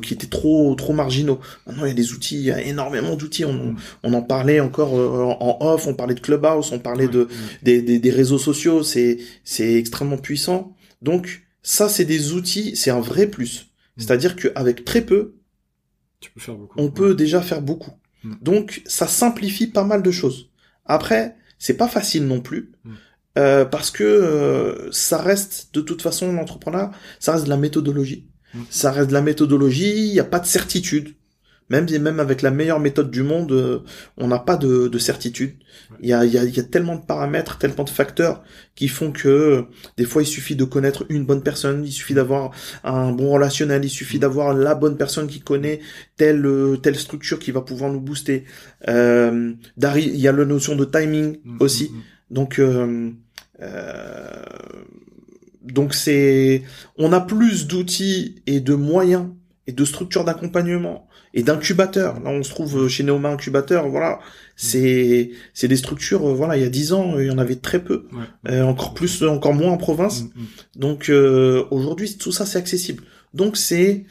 [0.01, 1.39] qui étaient trop trop marginaux.
[1.65, 3.45] Maintenant, il y a des outils, il y a énormément d'outils.
[3.45, 7.27] On, on en parlait encore en off, on parlait de Clubhouse, on parlait de
[7.63, 8.83] des, des, des réseaux sociaux.
[8.83, 10.75] C'est c'est extrêmement puissant.
[11.01, 13.71] Donc ça, c'est des outils, c'est un vrai plus.
[13.97, 14.01] Mm.
[14.01, 15.33] C'est-à-dire qu'avec très peu,
[16.77, 17.91] on peut déjà faire beaucoup.
[18.23, 18.33] Mm.
[18.39, 20.51] Donc, ça simplifie pas mal de choses.
[20.85, 22.71] Après, c'est pas facile non plus.
[22.83, 22.93] Mm.
[23.37, 28.29] Euh, parce que euh, ça reste de toute façon l'entrepreneur, ça reste de la méthodologie.
[28.69, 31.15] Ça reste de la méthodologie, il n'y a pas de certitude.
[31.69, 33.79] Même, même avec la meilleure méthode du monde, euh,
[34.17, 35.55] on n'a pas de, de certitude.
[36.01, 38.43] Il y, a, y, a, y, a, tellement de paramètres, tellement de facteurs
[38.75, 39.61] qui font que euh,
[39.97, 42.51] des fois il suffit de connaître une bonne personne, il suffit d'avoir
[42.83, 45.79] un bon relationnel, il suffit d'avoir la bonne personne qui connaît
[46.17, 48.43] telle euh, telle structure qui va pouvoir nous booster.
[48.87, 51.89] Euh, il y a la notion de timing mm, aussi.
[51.89, 52.01] Mm, mm.
[52.31, 52.61] Donc
[55.63, 56.63] donc c'est
[56.97, 59.27] on a plus d'outils et de moyens
[59.67, 62.19] et de structures d'accompagnement et d'incubateurs.
[62.21, 64.19] Là, on se trouve chez Neoma Incubateur, voilà.
[64.55, 67.57] C'est c'est des structures, euh, voilà, il y a dix ans, il y en avait
[67.57, 68.07] très peu,
[68.47, 70.23] euh, encore plus, encore moins en province.
[70.23, 70.45] Mm, mm.
[70.77, 73.03] Donc euh, aujourd'hui, tout ça c'est accessible.
[73.33, 74.05] Donc c'est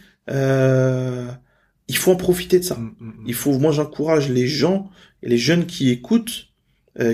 [1.87, 2.77] il faut en profiter de ça.
[2.77, 4.91] Mm, il faut, moi j'encourage les gens
[5.23, 6.49] et les jeunes qui écoutent,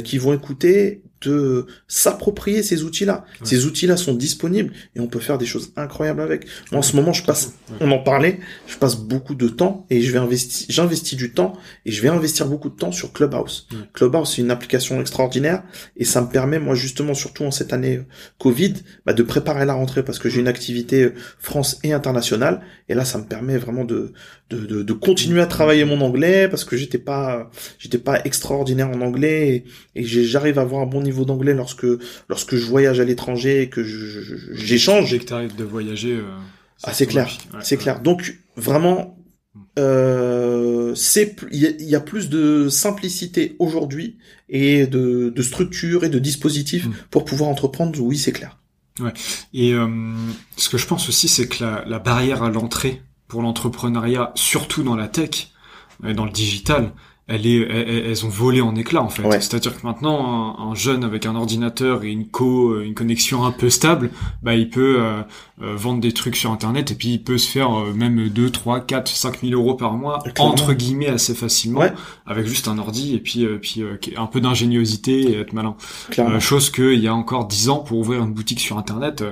[0.05, 3.25] qui vont écouter, de s'approprier ces outils-là.
[3.43, 6.47] Ces outils-là sont disponibles et on peut faire des choses incroyables avec.
[6.73, 10.01] Moi, en ce moment, je passe, on en parlait, je passe beaucoup de temps et
[10.01, 11.55] je vais investir, j'investis du temps
[11.85, 13.69] et je vais investir beaucoup de temps sur Clubhouse.
[13.93, 15.63] Clubhouse, c'est une application extraordinaire
[15.97, 18.07] et ça me permet, moi, justement, surtout en cette année euh,
[18.39, 22.63] Covid, bah, de préparer la rentrée parce que j'ai une activité euh, France et internationale
[22.89, 24.13] et là, ça me permet vraiment de,
[24.51, 28.91] de, de, de continuer à travailler mon anglais parce que j'étais pas, j'étais pas extraordinaire
[28.91, 31.87] en anglais et, et j'arrive à avoir un bon niveau d'anglais lorsque
[32.29, 33.83] lorsque je voyage à l'étranger et que
[34.53, 35.11] j'échange.
[35.11, 36.15] Dès que t'arrives de voyager.
[36.15, 36.25] Euh,
[36.83, 38.01] ah c'est clair, c'est clair.
[38.01, 39.19] Donc vraiment,
[39.79, 46.19] euh, c'est il y, a plus de simplicité aujourd'hui et de, de structure et de
[46.19, 46.93] dispositifs mm.
[47.11, 47.99] pour pouvoir entreprendre.
[48.01, 48.59] Oui, c'est clair.
[48.99, 49.13] Ouais.
[49.55, 49.87] Et euh,
[50.57, 54.83] ce que je pense aussi, c'est que la, la barrière à l'entrée pour l'entrepreneuriat, surtout
[54.83, 55.53] dans la tech
[56.05, 56.93] et dans le digital,
[57.31, 59.23] elles, est, elles, ont volé en éclats en fait.
[59.41, 63.71] C'est-à-dire que maintenant, un, jeune avec un ordinateur et une co, une connexion un peu
[63.71, 64.11] stable,
[64.43, 65.23] bah il peut euh,
[65.63, 68.51] euh, vendre des trucs sur internet et puis il peut se faire euh, même 2,
[68.51, 71.85] 3, 4, 5 000 euros par mois entre guillemets assez facilement
[72.27, 73.85] avec juste un ordi et puis puis
[74.17, 75.77] un peu d'ingéniosité et être malin.
[76.41, 79.23] chose que il y a encore 10 ans pour ouvrir une boutique sur internet,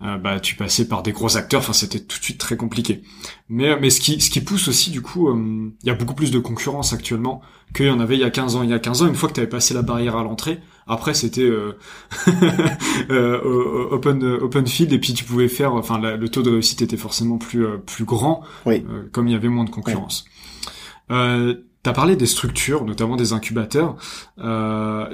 [0.00, 1.60] bah tu passais par des gros acteurs.
[1.60, 3.02] Enfin c'était tout de suite très compliqué.
[3.48, 6.30] Mais mais ce qui ce qui pousse aussi du coup, il y a beaucoup plus
[6.30, 7.42] de concurrence actuellement
[7.74, 8.62] qu'il y en avait il y a 15 ans.
[8.62, 10.60] Il y a 15 ans, une fois que tu avais passé la barrière à l'entrée,
[10.86, 11.78] après c'était euh,
[13.10, 16.96] euh, open open field et puis tu pouvais faire, enfin le taux de réussite était
[16.96, 18.42] forcément plus euh, plus grand,
[19.12, 20.24] comme il y avait moins de concurrence.
[21.86, 23.96] Tu as parlé des structures, notamment des incubateurs.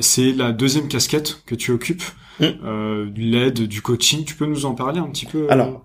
[0.01, 2.03] c'est la deuxième casquette que tu occupes,
[2.41, 3.13] mm.
[3.15, 4.25] l'aide, du coaching.
[4.25, 5.85] Tu peux nous en parler un petit peu Alors,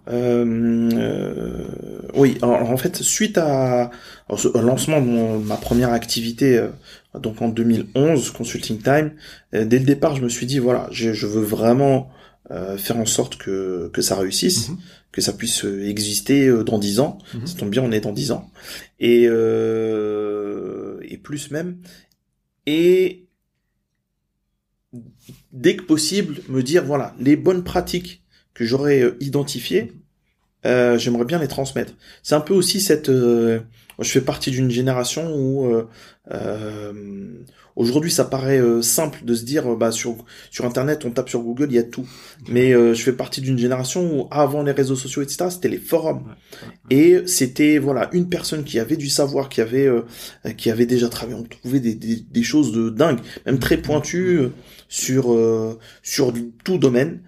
[2.15, 2.37] oui.
[2.41, 3.91] en fait, suite à
[4.29, 6.69] au lancement de ma première activité, euh,
[7.19, 9.11] donc en 2011, Consulting Time,
[9.53, 12.09] euh, dès le départ, je me suis dit, voilà, je, je veux vraiment
[12.51, 14.77] euh, faire en sorte que, que ça réussisse, mhm.
[15.11, 17.17] Que ça puisse exister dans dix ans.
[17.33, 17.47] Mhm.
[17.47, 18.51] Ça tombe bien, on est dans dix ans.
[18.99, 21.77] Et, et plus même.
[22.65, 23.25] Et
[25.51, 29.93] dès que possible, me dire, voilà, les bonnes pratiques que j'aurais identifiées,
[30.65, 31.93] euh, j'aimerais bien les transmettre.
[32.23, 33.09] C'est un peu aussi cette.
[33.09, 33.59] Euh,
[33.99, 35.65] je fais partie d'une génération où
[36.31, 37.43] euh,
[37.75, 40.17] aujourd'hui ça paraît simple de se dire bah sur
[40.51, 42.07] sur internet on tape sur Google il y a tout.
[42.49, 46.35] Mais je fais partie d'une génération où avant les réseaux sociaux etc c'était les forums.
[46.89, 49.89] Et c'était voilà une personne qui avait du savoir qui avait
[50.57, 53.19] qui avait déjà travaillé on trouvait des, des, des choses de dingue.
[53.45, 54.41] Même très pointues
[54.89, 55.35] sur
[56.03, 56.33] sur
[56.63, 57.21] tout domaine.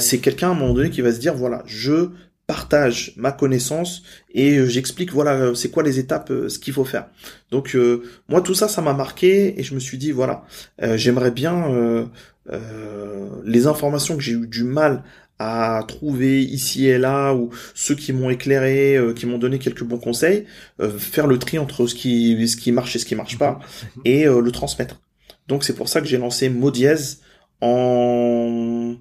[0.00, 2.10] c'est quelqu'un à un moment donné qui va se dire voilà je
[2.48, 6.72] partage ma connaissance et euh, j'explique voilà euh, c'est quoi les étapes euh, ce qu'il
[6.72, 7.06] faut faire
[7.52, 7.76] donc
[8.28, 10.44] moi tout ça ça m'a marqué et je me suis dit voilà
[10.94, 12.08] j'aimerais bien
[13.44, 15.02] les informations que j'ai eu du mal
[15.38, 19.98] à trouver ici et là ou ceux qui m'ont éclairé qui m'ont donné quelques bons
[19.98, 20.44] conseils
[20.98, 23.60] faire le tri entre ce qui ce qui marche et ce qui marche pas
[23.96, 24.02] mhm.
[24.04, 25.00] et le transmettre
[25.46, 26.96] donc c'est pour ça que j'ai lancé Modiez
[27.62, 28.96] en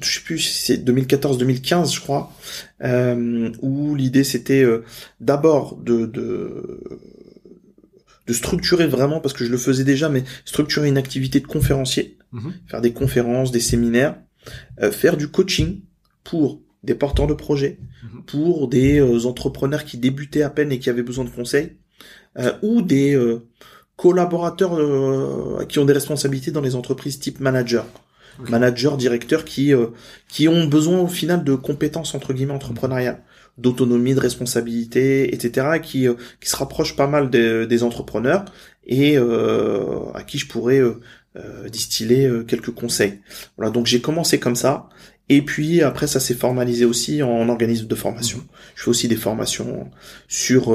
[0.00, 2.32] je sais plus si c'est 2014-2015 je crois,
[2.82, 4.84] euh, où l'idée c'était euh,
[5.20, 6.80] d'abord de, de
[8.26, 12.18] de structurer vraiment parce que je le faisais déjà, mais structurer une activité de conférencier,
[12.32, 12.54] mhm.
[12.66, 14.16] faire des conférences, des séminaires,
[14.82, 15.82] euh, faire du coaching
[16.24, 18.24] pour des porteurs de projets, mhm.
[18.24, 21.76] pour des entrepreneurs qui débutaient à peine et qui avaient besoin de conseils,
[22.62, 23.18] ou des
[23.96, 24.76] collaborateurs
[25.68, 27.86] qui ont des responsabilités dans les entreprises type manager
[28.48, 29.88] managers, directeurs qui euh,
[30.28, 33.22] qui ont besoin au final de compétences entre guillemets entrepreneuriales,
[33.58, 35.80] d'autonomie, de responsabilité, etc.
[35.82, 38.44] qui euh, qui se rapprochent pas mal des, des entrepreneurs
[38.86, 40.80] et euh, à qui je pourrais
[41.70, 43.20] distiller quelques conseils.
[43.58, 44.88] Voilà, donc j'ai commencé comme ça.
[45.28, 48.38] Et puis après ça s'est formalisé aussi en organisme de formation.
[48.74, 49.90] Je fais aussi des formations
[50.28, 50.70] sur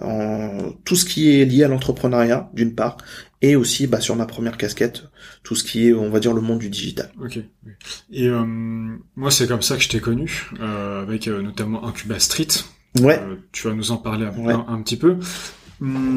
[0.00, 2.98] en tout ce qui est lié à l'entrepreneuriat d'une part
[3.42, 5.04] et aussi bah, sur ma première casquette
[5.42, 7.10] tout ce qui est on va dire le monde du digital.
[7.22, 7.38] Ok.
[8.10, 8.44] Et euh,
[9.16, 12.48] moi c'est comme ça que je t'ai connu euh, avec euh, notamment Incuba Street.
[13.00, 13.20] Ouais.
[13.22, 15.18] Euh, tu vas nous en parler un, un, petit peu.
[15.80, 16.16] Hum,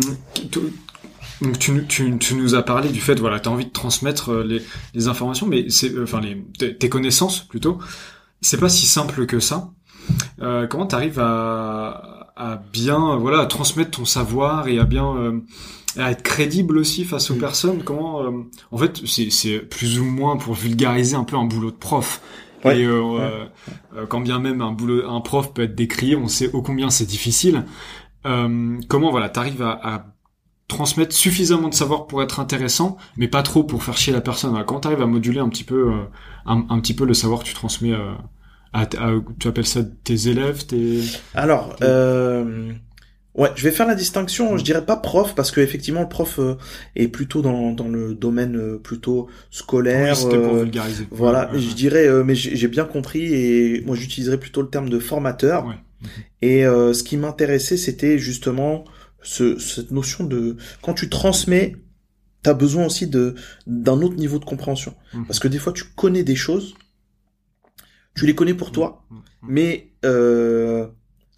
[1.41, 4.33] donc tu, tu, tu, nous as parlé du fait voilà tu as envie de transmettre
[4.43, 4.61] les,
[4.93, 6.43] les informations mais c'est enfin les
[6.75, 7.79] tes connaissances plutôt
[8.41, 9.71] c'est pas si simple que ça.
[10.39, 15.41] comment tu arrives à, à bien voilà à transmettre ton savoir et à bien
[15.97, 17.39] à être crédible aussi face aux mm.
[17.39, 17.83] personnes.
[17.83, 18.31] Comment, euh,
[18.71, 22.21] en fait, c'est plus ou moins pour vulgariser un peu un boulot de prof.
[22.63, 23.47] Et euh,
[23.95, 26.91] euh, quand bien même un boulot, un prof peut être décrié, on sait ô combien
[26.91, 27.65] c'est difficile.
[28.23, 30.05] comment voilà, t'arrives à, à
[30.67, 34.63] transmettre suffisamment de savoir pour être intéressant, mais pas trop pour faire chier la personne.
[34.65, 35.91] Quand tu arrives à moduler un petit peu,
[36.45, 37.97] un, un, petit peu le savoir que tu transmets
[38.73, 38.85] à,
[39.39, 41.01] tu appelles ça tes élèves, tes.
[41.33, 41.75] Alors.
[41.81, 42.73] Euh
[43.33, 46.37] Ouais, je vais faire la distinction, je dirais pas prof, parce que effectivement le prof
[46.39, 46.55] euh,
[46.97, 50.17] est plutôt dans, dans le domaine euh, plutôt scolaire.
[50.25, 51.07] Oui, pour euh, vulgariser.
[51.11, 55.65] Voilà, je dirais, mais j'ai bien compris, et moi j'utiliserais plutôt le terme de formateur.
[55.65, 55.75] Ouais.
[56.41, 58.83] Et ce qui m'intéressait, c'était justement
[59.21, 61.75] ce, cette notion de quand tu transmets,
[62.43, 65.25] t'as besoin aussi de d'un autre niveau de compréhension, mhm.
[65.27, 66.73] parce que des fois tu connais des choses,
[68.15, 69.21] tu les connais pour toi, mhm.
[69.43, 69.87] mais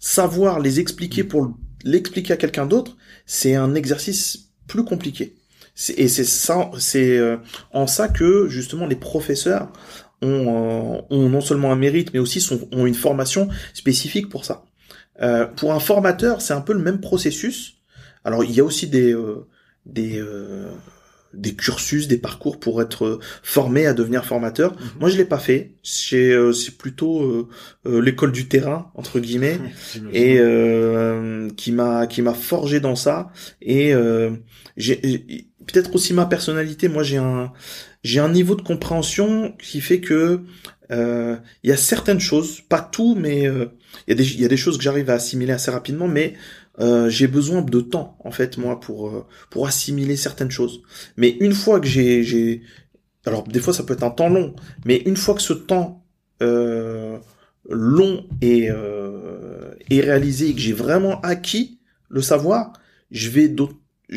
[0.00, 5.36] savoir les expliquer pour l'expliquer à quelqu'un d'autre, c'est un exercice plus compliqué.
[5.96, 7.36] Et c'est ça, c'est euh,
[7.72, 9.72] en ça que justement les professeurs
[10.22, 14.44] ont, euh, ont non seulement un mérite, mais aussi sont, ont une formation spécifique pour
[14.44, 14.64] ça.
[15.20, 17.78] Euh, pour un formateur, c'est un peu le même processus.
[18.24, 19.14] Alors il y a aussi des
[19.84, 20.22] des
[21.36, 24.72] des cursus, des parcours pour être euh, formé à devenir formateur.
[24.72, 24.78] Mhm.
[25.00, 25.72] Moi, je l'ai pas fait.
[25.82, 27.22] C'est euh, c'est plutôt
[27.86, 29.58] euh, l'école du terrain entre guillemets
[30.12, 30.40] et
[31.56, 33.30] qui m'a qui m'a forgé dans ça.
[33.60, 33.92] Et
[34.76, 34.96] j'ai
[35.66, 36.88] peut-être aussi ma personnalité.
[36.88, 37.52] Moi, j'ai un
[38.02, 40.42] j'ai un niveau de compréhension qui fait que
[40.90, 44.48] il y a certaines choses, pas tout, mais il y a des il y a
[44.48, 46.34] des choses que j'arrive à assimiler assez rapidement, mais
[46.80, 50.82] euh, j'ai besoin de temps en fait moi pour euh, pour assimiler certaines choses.
[51.16, 52.62] Mais une fois que j'ai
[53.24, 56.04] alors des fois ça peut être un temps long, mais une fois que ce temps
[56.42, 57.18] euh,
[57.68, 62.72] long est euh, est réalisé et que j'ai vraiment acquis le savoir,
[63.10, 63.54] je vais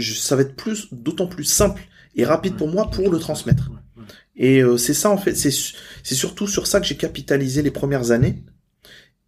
[0.02, 1.82] ça va être plus d'autant plus simple
[2.15, 3.72] et rapide pour moi pour le transmettre.
[4.36, 5.52] Et euh, c'est ça en fait, c'est
[6.04, 8.43] c'est surtout sur ça que j'ai capitalisé les premières années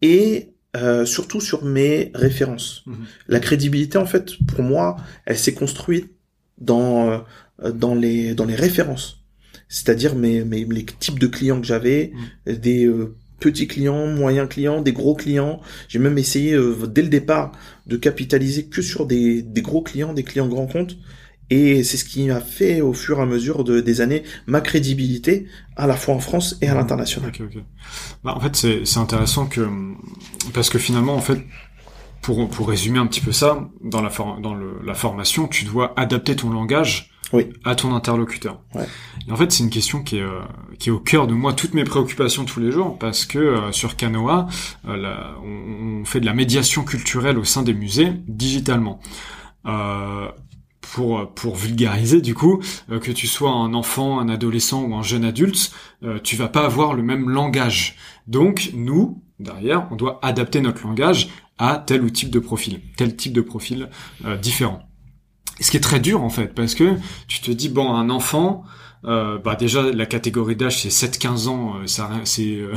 [0.02, 2.84] et euh, surtout sur mes références.
[2.86, 2.96] Mhm.
[3.28, 6.12] La crédibilité, en fait, pour moi, elle s'est construite
[6.60, 7.26] dans
[7.64, 9.24] euh, dans les dans les références,
[9.68, 12.14] c'est-à-dire mes, mes les types de clients que j'avais,
[12.46, 12.56] mhm.
[12.56, 15.60] des euh, petits clients, moyens clients, des gros clients.
[15.88, 16.56] J'ai même essayé
[16.88, 17.52] dès le départ
[17.88, 20.98] de capitaliser que sur des des gros clients, des clients grands comptes.
[21.52, 24.62] Et c'est ce qui a fait au fur et à mesure de, des années ma
[24.62, 27.32] crédibilité à la fois en France et à l'international.
[27.34, 27.64] Ok, ok.
[28.24, 29.68] Bah, en fait, c'est c'est intéressant que
[30.54, 31.40] parce que finalement, en fait,
[32.22, 35.66] pour pour résumer un petit peu ça, dans la for- dans le, la formation, tu
[35.66, 37.48] dois adapter ton langage Oui.
[37.64, 38.62] à ton interlocuteur.
[38.76, 38.86] Ouais.
[39.28, 40.42] Et en fait, c'est une question qui est euh,
[40.78, 43.72] qui est au cœur de moi, toutes mes préoccupations tous les jours, parce que euh,
[43.72, 44.48] sur Canoa,
[44.88, 49.00] euh, la- on, on fait de la médiation culturelle au sein des musées digitalement.
[50.90, 54.96] Euh, pour, pour vulgariser du coup, euh, que tu sois un enfant, un adolescent ou
[54.96, 55.72] un jeune adulte,
[56.04, 57.96] euh, tu vas pas avoir le même langage.
[58.28, 63.16] Donc nous, derrière, on doit adapter notre langage à tel ou type de profil, tel
[63.16, 63.90] type de profil
[64.26, 64.82] euh, différent.
[65.60, 66.96] Ce qui est très dur en fait, parce que
[67.28, 68.64] tu te dis bon, un enfant,
[69.06, 72.74] euh, bah déjà la catégorie d'âge c'est 7-15 ans, euh, ça c'est euh,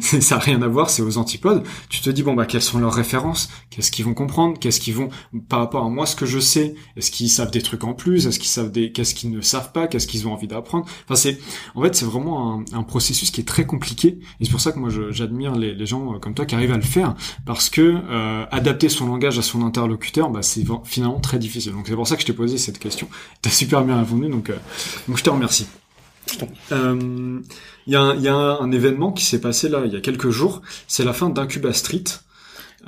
[0.00, 1.62] ça a rien à voir, c'est aux antipodes.
[1.88, 4.94] Tu te dis bon bah quelles sont leurs références, qu'est-ce qu'ils vont comprendre, qu'est-ce qu'ils
[4.94, 5.10] vont
[5.48, 8.26] par rapport à moi ce que je sais, est-ce qu'ils savent des trucs en plus,
[8.26, 10.86] est-ce qu'ils savent des qu'est-ce qu'ils ne savent pas, qu'est-ce qu'ils ont envie d'apprendre?
[11.04, 11.38] Enfin c'est
[11.76, 14.72] en fait c'est vraiment un, un processus qui est très compliqué et c'est pour ça
[14.72, 17.14] que moi j'admire les, les gens euh, comme toi qui arrivent à le faire
[17.46, 17.80] parce que
[18.10, 21.72] euh, adapter son langage à son interlocuteur bah c'est finalement très difficile.
[21.72, 23.08] Donc c'est pour ça que je t'ai posé cette question.
[23.40, 24.50] T'as super bien répondu donc
[25.06, 25.59] donc je te remercie.
[26.72, 27.40] Euh,
[27.86, 29.96] Il y a, un, il y a un, événement qui s'est passé là il y
[29.96, 30.62] a quelques jours.
[30.86, 32.04] C'est la fin d'Incuba Street.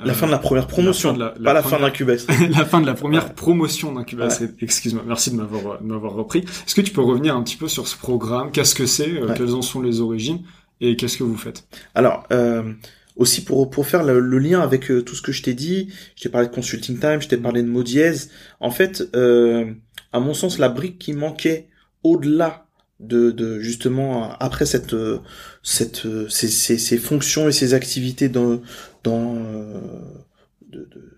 [0.03, 2.27] La Euh, fin de la première promotion, de la- la pas la fin première- d'incubation.
[2.49, 4.29] la fin de la première promotion d'Incuba Ouais.
[4.31, 4.51] Street.
[4.59, 6.39] Excuse-moi, merci de m'avoir repris.
[6.39, 8.51] Est-ce que tu peux revenir un petit peu sur ce programme?
[8.51, 9.09] Qu'est-ce que c'est?
[9.11, 9.33] Euh, Ouais.
[9.37, 10.41] Quelles en sont les origines?
[10.81, 11.67] Et qu'est-ce que vous faites?
[11.95, 12.73] Alors, euh,
[13.17, 15.89] aussi pour, pour faire le, le lien avec euh, tout ce que je t'ai dit,
[16.15, 18.31] je t'ai parlé de Consulting Time, je t'ai parlé de dièse.
[18.59, 19.71] En fait, euh,
[20.11, 21.67] à mon sens, la brique qui manquait
[22.03, 22.62] au-delà
[22.99, 25.19] de, de justement après cette euh,
[25.63, 28.61] cette euh, ces, ces, ces fonctions et ces activités dans
[29.03, 29.79] dans euh,
[30.69, 31.11] de, de,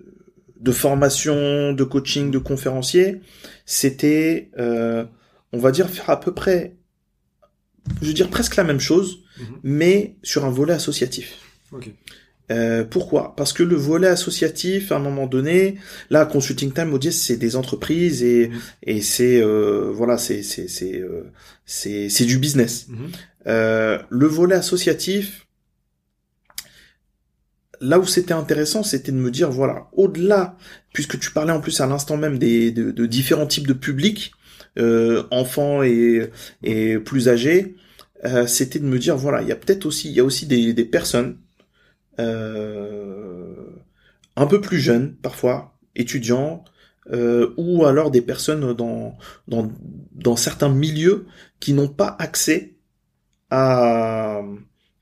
[0.60, 3.22] de formation, de coaching, de conférencier,
[3.66, 5.06] c'était euh,
[5.54, 6.76] on va dire faire à peu près
[8.02, 9.60] je veux dire presque la même chose Mhm.
[9.64, 11.36] mais sur un volet associatif.
[12.52, 13.36] Euh, pourquoi?
[13.36, 15.78] Parce que le volet associatif, à un moment donné,
[16.12, 18.62] là, Consulting Time, Audience, c'est des entreprises et, Mhm.
[18.84, 21.32] et c'est euh, voilà, c'est c'est c'est euh,
[21.66, 22.88] c'est c'est du business.
[22.90, 23.12] Mhm.
[23.48, 25.48] Euh, le volet associatif,
[27.82, 30.58] là où c'était intéressant, c'était de me dire voilà, au-delà,
[30.94, 34.32] puisque tu parlais en plus à l'instant même des de, de différents types de publics,
[34.80, 36.30] euh, enfants et
[36.64, 37.76] et plus âgés,
[38.26, 40.46] euh, c'était de me dire voilà, il y a peut-être aussi il y a aussi
[40.48, 41.38] des des personnes
[44.36, 46.64] un peu plus jeunes parfois, étudiants,
[47.12, 49.72] euh, ou alors des personnes dans, dans,
[50.14, 51.26] dans certains milieux
[51.60, 52.76] qui n'ont pas accès
[53.50, 54.42] à,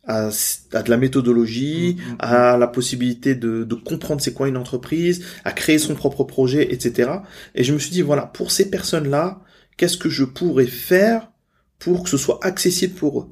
[0.05, 0.29] à,
[0.73, 2.15] à de la méthodologie, Mhm.
[2.19, 6.73] à la possibilité de, de comprendre c'est quoi une entreprise, à créer son propre projet,
[6.73, 7.23] etc.
[7.55, 9.41] Et je me suis dit, voilà, pour ces personnes-là,
[9.77, 11.31] qu'est-ce que je pourrais faire
[11.79, 13.27] pour que ce soit accessible pour eux?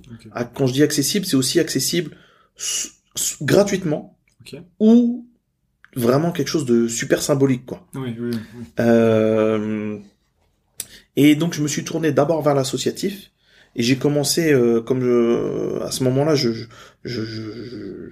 [0.55, 2.15] Quand je dis accessible, c'est aussi accessible
[3.41, 4.17] gratuitement
[4.79, 5.27] ou
[5.95, 7.87] vraiment quelque chose de super symbolique, quoi.
[7.95, 8.65] Oui, oui, oui.
[8.79, 9.97] Euh,
[11.15, 13.31] et donc je me suis tourné d'abord vers l'associatif
[13.75, 16.49] et j'ai commencé euh, comme je, à ce moment-là je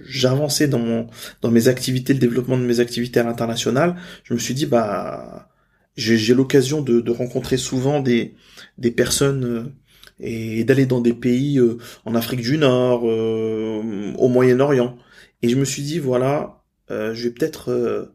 [0.06, 1.08] j'avançais dans mon
[1.42, 5.50] dans mes activités le développement de mes activités à l'international je me suis dit bah
[5.96, 8.36] j'ai j'ai l'occasion de, de rencontrer souvent des
[8.78, 9.64] des personnes euh,
[10.20, 14.98] et d'aller dans des pays euh, en Afrique du Nord euh, au Moyen-Orient.
[15.42, 18.06] Et je me suis dit voilà euh, je vais peut-être euh,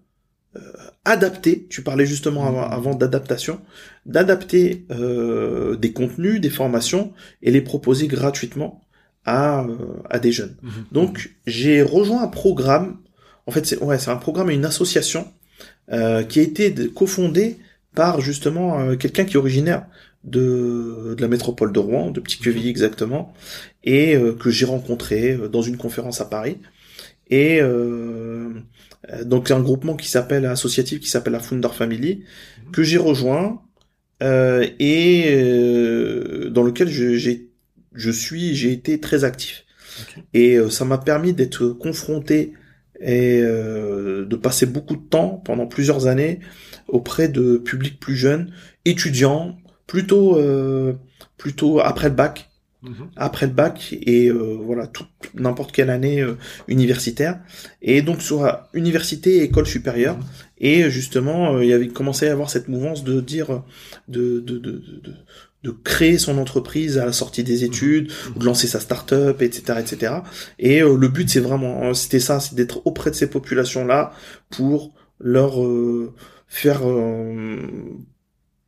[1.04, 3.60] adapter, tu parlais justement avant, avant d'adaptation,
[4.06, 7.12] d'adapter euh, des contenus, des formations
[7.42, 8.80] et les proposer gratuitement
[9.24, 9.76] à, euh,
[10.10, 10.56] à des jeunes.
[10.62, 10.72] Mhm.
[10.92, 12.98] Donc j'ai rejoint un programme,
[13.46, 15.26] en fait c'est ouais, c'est un programme et une association
[15.92, 17.58] euh, qui a été cofondée
[17.94, 19.86] par justement euh, quelqu'un qui est originaire
[20.24, 23.32] de, de la métropole de Rouen, de Petit-Quevilly exactement,
[23.84, 26.58] et euh, que j'ai rencontré euh, dans une conférence à Paris.
[27.30, 27.60] Et
[29.24, 32.24] donc un groupement qui s'appelle associatif qui s'appelle la Founder Family
[32.72, 33.62] que j'ai rejoint
[34.22, 37.50] euh, et euh, dans lequel je, j'ai
[37.94, 39.64] je suis j'ai été très actif.
[40.32, 42.52] Et euh, ça m'a permis d'être confronté
[43.00, 46.40] et euh, de passer beaucoup de temps pendant plusieurs années
[46.88, 48.52] auprès de publics plus jeunes
[48.84, 50.94] étudiants plutôt euh,
[51.36, 52.50] plutôt après le bac.
[52.82, 53.08] Mhm.
[53.16, 56.36] après le bac et euh, voilà toute n'importe quelle année euh,
[56.68, 57.40] universitaire.
[57.80, 60.18] Et donc sur université et école supérieure.
[60.18, 60.24] Mhm.
[60.58, 63.62] et justement euh, il y avait commencé à y avoir cette mouvance de dire
[64.08, 64.70] de de de
[65.02, 65.14] de,
[65.64, 69.78] de- créer son entreprise à la sortie des études ou de lancer sa start-up etc
[69.80, 70.14] etc
[70.58, 73.86] et euh, le but c'est vraiment euh, c'était ça c'est d'être auprès de ces populations
[73.86, 74.12] là
[74.50, 76.12] pour leur euh,
[76.54, 77.58] faire euh,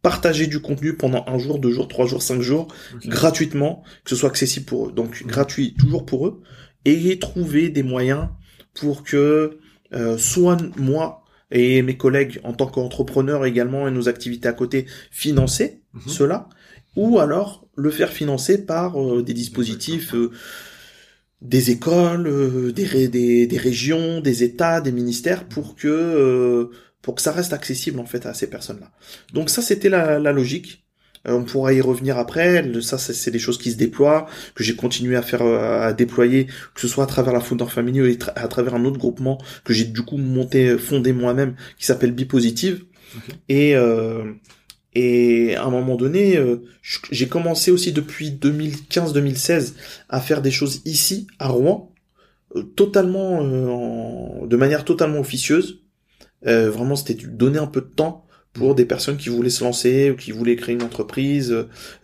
[0.03, 2.67] partager du contenu pendant un jour, deux jours, trois jours, cinq jours,
[3.05, 4.93] gratuitement, que ce soit accessible pour eux.
[4.93, 6.43] Donc gratuit toujours pour eux,
[6.85, 8.29] et trouver des moyens
[8.75, 9.59] pour que
[9.93, 14.87] euh, soit moi et mes collègues en tant qu'entrepreneurs également et nos activités à côté
[15.13, 16.01] financer mhm.
[16.09, 16.49] cela,
[16.97, 20.33] ou alors le faire financer par euh, des dispositifs euh,
[21.41, 26.71] des écoles, euh, des, des, des, régions, des États, des ministères pour que
[27.07, 28.91] pour que ça reste accessible en fait à ces personnes-là.
[29.33, 30.85] Donc ça c'était la, la, logique.
[31.25, 32.81] on pourra y revenir après.
[32.83, 34.27] Ça c'est des choses qui se déploient
[34.57, 38.03] que j'ai continué à faire à déployer, que ce soit à travers la Founder Family
[38.03, 42.11] ou à travers un autre groupement que j'ai du coup monté, fondé moi-même qui s'appelle
[42.11, 42.85] Bipositive.
[43.49, 43.77] Et
[44.97, 46.65] et à un moment donné, euh,
[47.11, 49.75] j'ai commencé aussi depuis 2015-2016
[50.09, 51.93] à faire des choses ici, à Rouen,
[52.57, 55.83] euh, totalement, euh, de manière totalement officieuse.
[56.43, 60.17] Vraiment, c'était donner un peu de temps pour des personnes qui voulaient se lancer ou
[60.17, 61.55] qui voulaient créer une entreprise,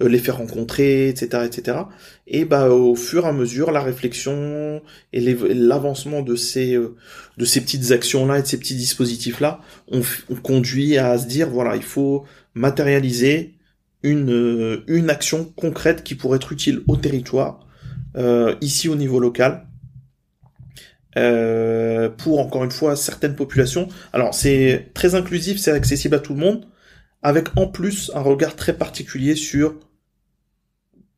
[0.01, 1.79] les faire rencontrer, etc., etc.
[2.27, 4.83] Et bah au fur et à mesure, la réflexion
[5.15, 6.79] et l'avancement de ces
[7.39, 9.61] de ces petites actions là et de ces petits dispositifs là
[9.91, 12.25] ont, ont conduit à se dire voilà, il faut
[12.55, 13.55] matérialiser
[14.03, 17.67] une, euh, une action concrète qui pourrait être utile au territoire,
[18.17, 19.67] euh, ici au niveau local,
[21.17, 23.89] euh, pour encore une fois certaines populations.
[24.13, 26.67] Alors c'est très inclusif, c'est accessible à tout le monde,
[27.23, 29.75] avec en plus un regard très particulier sur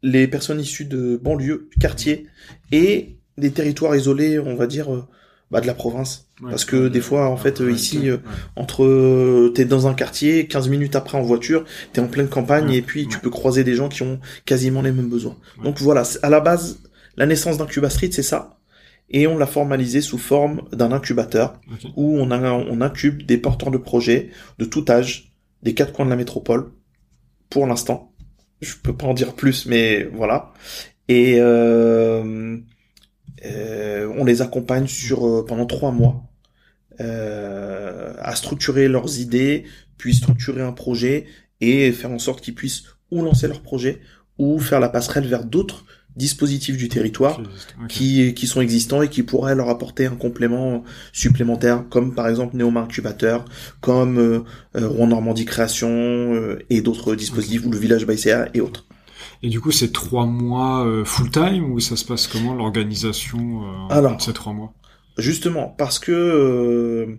[0.02, 2.26] les personnes issues de banlieues, quartiers
[2.72, 5.04] et des territoires isolés, on va dire, euh,
[5.50, 6.26] bah, de la province.
[6.42, 8.18] Parce que des fois, en fait, ici, euh,
[8.56, 12.72] entre euh, t'es dans un quartier, 15 minutes après en voiture, t'es en pleine campagne
[12.72, 15.36] et puis tu peux croiser des gens qui ont quasiment les mêmes besoins.
[15.62, 16.80] Donc voilà, à la base,
[17.16, 18.58] la naissance d'Incuba Street, c'est ça.
[19.10, 21.60] Et on l'a formalisé sous forme d'un incubateur
[21.94, 25.32] où on, a, on incube des porteurs de projets de tout âge,
[25.62, 26.72] des quatre coins de la métropole,
[27.50, 28.12] pour l'instant.
[28.60, 30.52] Je peux pas en dire plus, mais voilà.
[31.08, 32.56] Et euh,
[33.44, 36.24] euh, on les accompagne sur euh, pendant trois mois
[37.00, 39.64] euh, à structurer leurs idées,
[39.98, 41.26] puis structurer un projet
[41.60, 44.00] et faire en sorte qu'ils puissent ou lancer leur projet
[44.38, 45.84] ou faire la passerelle vers d'autres
[46.16, 47.40] dispositifs du territoire
[47.88, 52.56] qui, qui sont existants et qui pourraient leur apporter un complément supplémentaire, comme par exemple
[52.56, 53.44] Néoma Incubateur,
[53.80, 54.40] comme euh,
[54.74, 58.86] Rouen Normandie Création et d'autres dispositifs, ou le Village Baïséa et autres.
[59.42, 63.64] Et du coup, c'est trois mois euh, full time ou ça se passe comment l'organisation
[63.90, 64.72] euh, de ces trois mois?
[65.18, 67.18] Justement, parce que euh,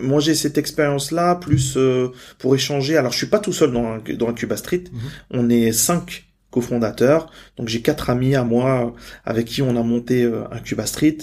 [0.00, 2.96] moi j'ai cette expérience-là, plus euh, pour échanger.
[2.96, 4.84] Alors, je suis pas tout seul dans dans Cuba Street.
[4.90, 5.00] Mhm.
[5.32, 7.30] On est cinq cofondateurs.
[7.56, 8.94] Donc j'ai quatre amis à moi
[9.24, 11.18] avec qui on a monté un Cuba Street.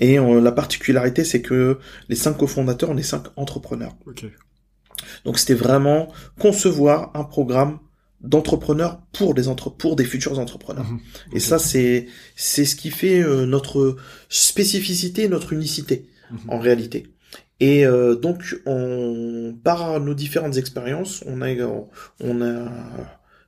[0.00, 3.96] Et la particularité, c'est que les cinq cofondateurs, on est cinq entrepreneurs.
[5.24, 7.78] Donc c'était vraiment concevoir un programme
[8.20, 10.90] d'entrepreneurs pour des entre pour des futurs entrepreneurs.
[10.90, 11.00] Mhm.
[11.34, 12.06] Et ça c'est
[12.36, 13.96] c'est ce qui fait euh, notre
[14.28, 16.38] spécificité, notre unicité mhm.
[16.48, 17.14] en réalité.
[17.60, 21.48] Et euh, donc on par nos différentes expériences, on a
[22.20, 22.68] on a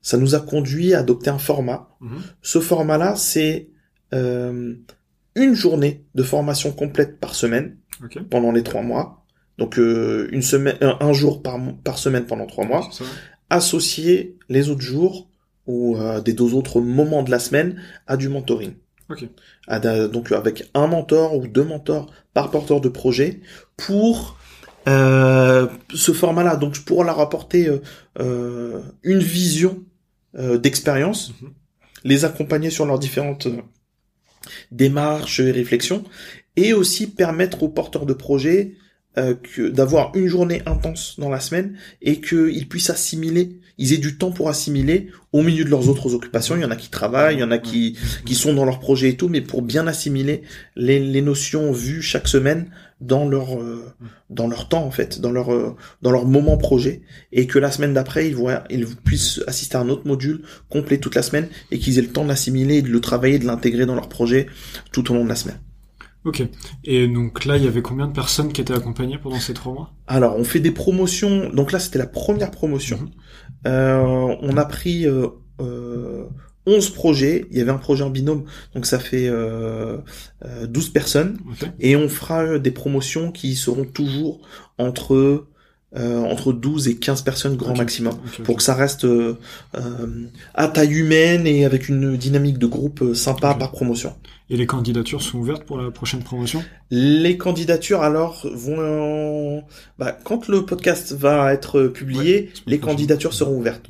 [0.07, 1.89] ça nous a conduit à adopter un format.
[2.01, 2.23] Mhm.
[2.41, 3.71] Ce format-là, c'est
[4.15, 4.77] euh,
[5.35, 7.77] une journée de formation complète par semaine
[8.31, 9.25] pendant les trois mois.
[9.59, 12.89] Donc une semaine, un, jour par par semaine pendant trois mois,
[13.51, 15.29] associer les autres jours
[15.67, 18.75] ou euh, des deux autres moments de la semaine à du mentoring.
[19.09, 19.29] Okay.
[20.13, 23.41] donc avec un mentor ou deux mentors par porteur de projet
[23.77, 24.37] pour
[24.89, 26.57] euh, ce format-là.
[26.57, 27.83] Donc pour leur apporter euh,
[28.21, 29.83] euh une vision
[30.39, 31.51] euh, d'expérience, mhm.
[32.05, 33.49] les accompagner sur leurs différentes
[34.71, 36.05] démarches et réflexions,
[36.57, 38.75] et aussi permettre aux porteurs de projet
[39.19, 43.99] euh, que d'avoir une journée intense dans la semaine et qu'ils puissent assimiler, ils aient
[43.99, 46.55] du temps pour assimiler au milieu de leurs autres occupations.
[46.55, 48.79] Il y en a qui travaillent, il y en a qui qui sont dans leur
[48.79, 50.43] projet et tout, mais pour bien assimiler
[50.77, 52.71] les, les notions vues chaque semaine
[53.01, 53.93] dans leur euh,
[54.31, 57.71] dans leur temps en fait, dans leur euh, dans leur moment projet, et que la
[57.71, 61.49] semaine d'après ils voient ils puissent assister à un autre module complet toute la semaine
[61.71, 64.47] et qu'ils aient le temps d'assimiler, de le travailler, de l'intégrer dans leur projet
[64.93, 65.59] tout au long de la semaine.
[66.25, 66.43] Ok.
[66.83, 69.73] Et donc là, il y avait combien de personnes qui étaient accompagnées pendant ces trois
[69.73, 69.93] mois?
[70.09, 71.51] Alors, on fait des promotions.
[71.51, 72.99] Donc là, c'était la première promotion.
[72.99, 73.11] Mhm.
[73.69, 75.29] Euh, on a pris euh,
[76.67, 77.47] 11 euh, projets.
[77.51, 78.45] Il y avait un projet en binôme,
[78.75, 79.99] donc ça fait euh,
[80.65, 81.39] 12 euh, personnes.
[81.81, 84.41] Et on fera des promotions qui seront toujours
[84.79, 85.47] entre
[85.97, 88.15] euh, entre 12 et 15 personnes grand maximum
[88.45, 89.39] pour que ça reste euh,
[90.53, 94.13] à taille humaine et avec une dynamique de groupe sympa par promotion.
[94.49, 96.63] Et les candidatures sont ouvertes pour la prochaine promotion?
[96.91, 99.65] Les candidatures alors vont
[99.99, 103.87] bah, quand le podcast va être publié, les candidatures seront ouvertes.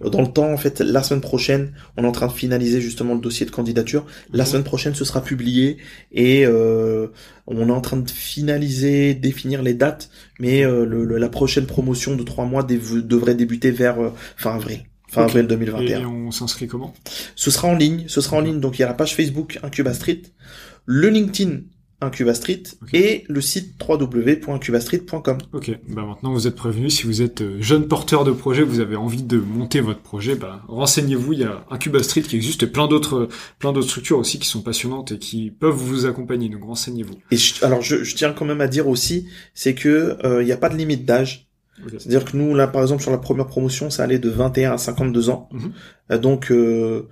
[0.00, 3.14] Dans le temps en fait, la semaine prochaine, on est en train de finaliser justement
[3.14, 4.04] le dossier de candidature.
[4.32, 5.78] La semaine prochaine, ce sera publié
[6.12, 7.06] et euh,
[7.46, 12.14] on est en train de finaliser, définir les dates, mais euh, le, la prochaine promotion
[12.14, 14.82] de trois mois devrait débuter vers euh, fin avril.
[15.18, 16.00] Fin avril 2021.
[16.00, 16.94] Et on s'inscrit comment?
[17.36, 18.04] Ce sera en ligne.
[18.08, 18.60] Ce sera en ligne.
[18.60, 20.22] Donc il y a la page Facebook Incuba Street,
[20.86, 21.60] le LinkedIn
[22.00, 22.62] Incuba Street
[22.92, 25.38] et le site www.incubastreet.com.
[25.52, 26.90] Ok, bah maintenant vous êtes prévenu.
[26.90, 30.36] Si vous êtes euh, jeune porteur de projet, vous avez envie de monter votre projet,
[30.36, 31.32] bah renseignez-vous.
[31.32, 34.62] Il y a Incuba Street qui existe, plein d'autres, plein d'autres structures aussi qui sont
[34.62, 36.48] passionnantes et qui peuvent vous accompagner.
[36.48, 37.14] Donc renseignez-vous.
[37.32, 40.52] Et alors je, je, tiens quand même à dire aussi, c'est que euh, il n'y
[40.52, 41.47] a pas de limite d'âge.
[41.86, 44.78] C'est-à-dire que nous, là, par exemple, sur la première promotion, ça allait de 21 à
[44.78, 45.48] 52 ans.
[45.52, 45.72] Mhm.
[46.10, 47.08] Euh, donc, euh,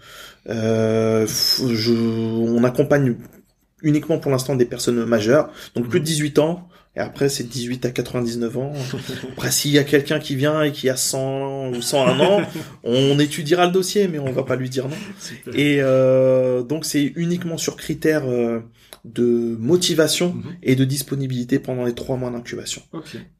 [0.48, 3.16] euh, je, on accompagne
[3.82, 6.44] uniquement pour l'instant des personnes majeures, donc plus de 18 mhm.
[6.44, 6.68] ans.
[6.96, 8.72] Et après, c'est 18 à 99 ans.
[9.32, 12.40] Après, s'il y a quelqu'un qui vient et qui a 100 ou 101 ans,
[12.84, 14.96] on étudiera le dossier, mais on va pas lui dire non.
[15.52, 18.24] Et euh, donc, c'est uniquement sur critères
[19.14, 20.42] de motivation mhm.
[20.62, 22.82] et de disponibilité pendant les trois mois d'incubation.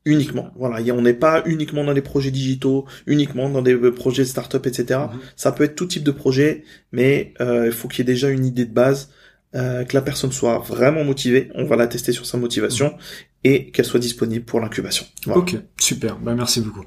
[0.04, 0.50] Uniquement.
[0.56, 4.28] Voilà, on n'est pas uniquement dans les projets digitaux, uniquement dans des euh, projets de
[4.28, 5.00] start-up, etc.
[5.12, 5.18] Mhm.
[5.36, 8.28] Ça peut être tout type de projet, mais euh, il faut qu'il y ait déjà
[8.28, 9.10] une idée de base,
[9.54, 11.50] euh, que la personne soit vraiment motivée.
[11.54, 12.98] On va la tester sur sa motivation mhm.
[13.44, 15.06] et qu'elle soit disponible pour l'incubation.
[15.26, 16.18] Ok, super.
[16.18, 16.84] Bah merci beaucoup.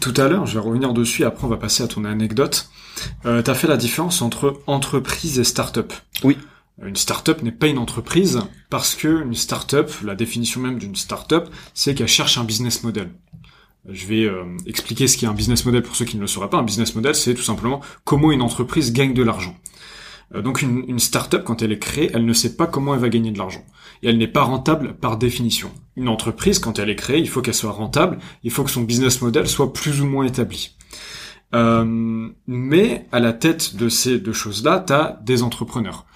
[0.00, 1.24] tout à l'heure, je vais revenir dessus.
[1.24, 2.68] Après, on va passer à ton anecdote.
[3.26, 5.92] Euh, tu as fait la différence entre entreprise et start-up.
[6.24, 6.38] Oui.
[6.84, 11.44] Une startup n'est pas une entreprise parce que une startup, la définition même d'une startup,
[11.74, 13.10] c'est qu'elle cherche un business model.
[13.88, 16.50] Je vais euh, expliquer ce qu'est un business model pour ceux qui ne le sauraient
[16.50, 16.58] pas.
[16.58, 19.56] Un business model, c'est tout simplement comment une entreprise gagne de l'argent.
[20.34, 23.00] Euh, donc une, une startup, quand elle est créée, elle ne sait pas comment elle
[23.00, 23.64] va gagner de l'argent.
[24.02, 25.70] Et elle n'est pas rentable par définition.
[25.96, 28.82] Une entreprise, quand elle est créée, il faut qu'elle soit rentable, il faut que son
[28.82, 30.76] business model soit plus ou moins établi.
[31.54, 36.06] Euh, mais à la tête de ces deux choses-là, tu as des entrepreneurs.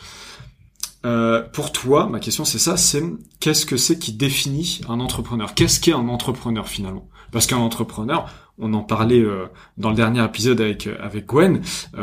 [1.07, 3.03] Euh, pour toi, ma question c'est ça, c'est
[3.39, 5.55] qu'est-ce que c'est qui définit un entrepreneur?
[5.55, 7.09] Qu'est-ce qu'est un entrepreneur finalement?
[7.31, 8.29] Parce qu'un entrepreneur,
[8.59, 9.47] on en parlait euh,
[9.77, 11.61] dans le dernier épisode avec euh, avec Gwen,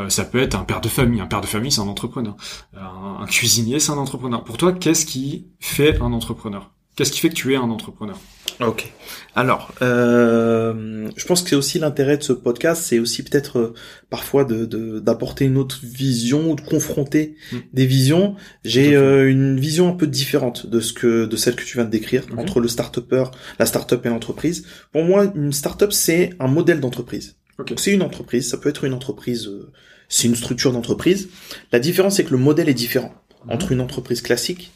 [0.08, 1.20] ça peut être un père de famille.
[1.20, 2.34] Un père de famille, c'est un entrepreneur.
[2.74, 4.42] un cuisinier, c'est un entrepreneur.
[4.42, 6.73] Pour toi, qu'est-ce qui fait un entrepreneur?
[6.96, 8.18] Qu'est-ce qui fait que tu es un entrepreneur?
[8.60, 8.92] Ok.
[9.34, 13.74] Alors, euh, je pense que c'est aussi l'intérêt de ce podcast, c'est aussi peut-être euh,
[14.10, 14.64] parfois de
[15.00, 17.56] d'apporter une autre vision ou de confronter mm.
[17.72, 18.36] des visions.
[18.64, 21.84] J'ai euh, une vision un peu différente de ce que de celle que tu viens
[21.84, 23.24] de décrire entre le start-upper,
[23.58, 24.64] la start-up et l'entreprise.
[24.92, 27.36] Pour moi, une start-up c'est un modèle d'entreprise.
[27.76, 29.72] C'est une entreprise, ça peut être une entreprise, euh,
[30.08, 31.28] c'est une structure d'entreprise.
[31.72, 33.52] La différence c'est que le modèle est différent mm-hmm.
[33.52, 34.70] entre une entreprise classique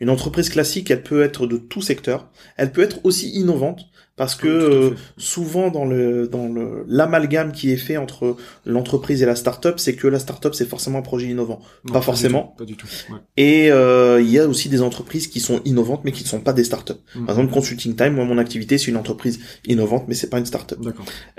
[0.00, 2.30] une entreprise classique, elle peut être de tout secteur.
[2.56, 3.86] Elle peut être aussi innovante
[4.16, 9.26] parce que euh, souvent dans le dans le l'amalgame qui est fait entre l'entreprise et
[9.26, 11.60] la start-up, c'est que la start-up c'est forcément un projet innovant.
[11.92, 12.54] pas, forcément.
[12.56, 12.88] pas du tout.
[13.36, 16.40] Et euh, il y a aussi des entreprises qui sont innovantes mais qui ne sont
[16.40, 16.98] pas des start-up.
[17.14, 17.26] Mm.
[17.26, 20.46] Par exemple, Consulting Time, moi mon activité c'est une entreprise innovante mais c'est pas une
[20.46, 20.78] start-up.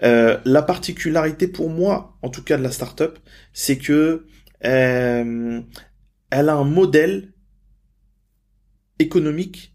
[0.04, 3.18] Euh, la particularité pour moi, en tout cas de la start-up,
[3.54, 4.26] c'est que
[4.66, 5.62] euh,
[6.30, 7.34] elle a un modèle
[9.00, 9.74] économique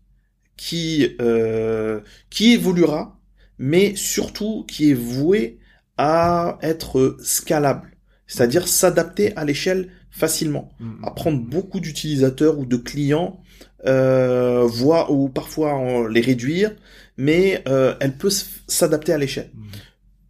[0.56, 2.00] qui euh,
[2.30, 3.20] qui évoluera,
[3.58, 5.58] mais surtout qui est voué
[5.98, 7.96] à être scalable,
[8.26, 11.04] c'est-à-dire s'adapter à l'échelle facilement, mmh.
[11.04, 13.40] à prendre beaucoup d'utilisateurs ou de clients,
[13.86, 16.74] euh, voire ou parfois les réduire,
[17.16, 18.30] mais euh, elle peut
[18.66, 19.50] s'adapter à l'échelle.
[19.54, 19.66] Mmh.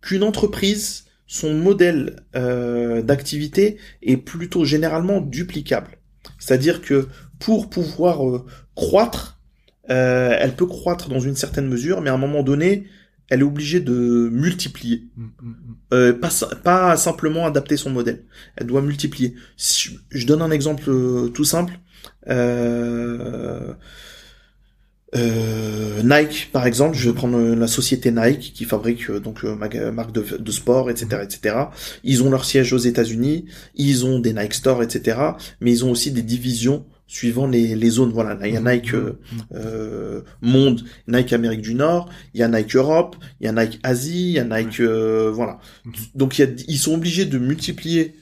[0.01, 5.99] Qu'une entreprise, son modèle euh, d'activité est plutôt généralement duplicable.
[6.39, 8.45] C'est-à-dire que pour pouvoir euh,
[8.75, 9.39] croître,
[9.91, 12.87] euh, elle peut croître dans une certaine mesure, mais à un moment donné,
[13.29, 15.05] elle est obligée de multiplier.
[15.17, 15.77] Mm, mm, mm.
[15.95, 16.31] Euh, pas,
[16.63, 18.25] pas simplement adapter son modèle.
[18.57, 19.35] Elle doit multiplier.
[20.11, 20.85] je, donne un exemple
[21.33, 21.79] tout simple.
[26.05, 30.51] Nike, par exemple, je vais prendre la société Nike qui fabrique donc marque de, de,
[30.51, 31.57] sport, etc., etc.
[32.03, 33.45] Ils ont leur siège aux États-Unis,
[33.75, 35.19] ils ont des Nike Store, etc.
[35.61, 38.11] Mais ils ont aussi des divisions suivant les, les zones.
[38.11, 38.61] Voilà, il y a.
[38.61, 39.37] Nike euh, mmh.
[39.55, 43.81] euh, Monde, Nike Amérique du Nord, il y a Nike Europe, il y a Nike
[43.83, 45.59] Asie, il y a Nike euh, voilà.
[45.85, 45.91] Mmh.
[46.15, 48.17] Donc y a, ils sont obligés de multiplier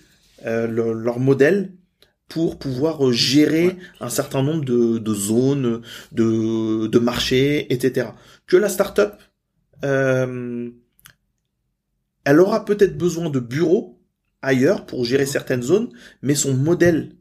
[0.45, 1.73] euh, leur modèle
[2.27, 5.83] pour pouvoir gérer un certain nombre de, de zones,
[6.13, 8.09] de, de marchés, etc.
[8.47, 9.13] Que la startup,
[9.85, 10.71] euh,
[12.25, 14.01] elle aura peut-être besoin de bureaux
[14.43, 15.91] ailleurs pour gérer certaines zones,
[16.23, 17.13] mais son modèle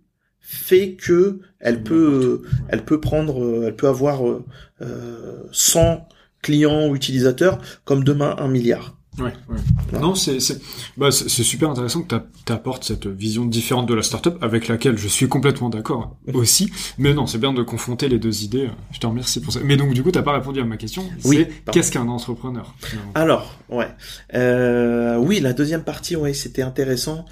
[0.52, 4.22] fait que elle peut, elle peut prendre, elle peut avoir
[4.82, 6.08] euh, 100
[6.42, 8.96] clients ou utilisateurs comme demain un milliard.
[9.20, 10.00] Ouais, ouais.
[10.00, 10.60] Non, c'est c'est
[10.98, 14.98] bah, c'est super intéressant que tu apportes cette vision différente de la startup avec laquelle
[14.98, 16.72] je suis complètement d'accord aussi.
[16.98, 18.70] Mais non, c'est bien de confronter les deux idées.
[18.92, 19.60] Je te remercie pour ça.
[19.64, 21.04] Mais donc du coup, t'as pas répondu à ma question.
[21.26, 21.46] Oui.
[21.72, 22.74] Qu'est-ce qu'un entrepreneur
[23.14, 23.90] Alors, ouais.
[24.34, 27.26] Euh, oui, la deuxième partie, ouais, c'était intéressant.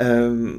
[0.00, 0.58] Euh,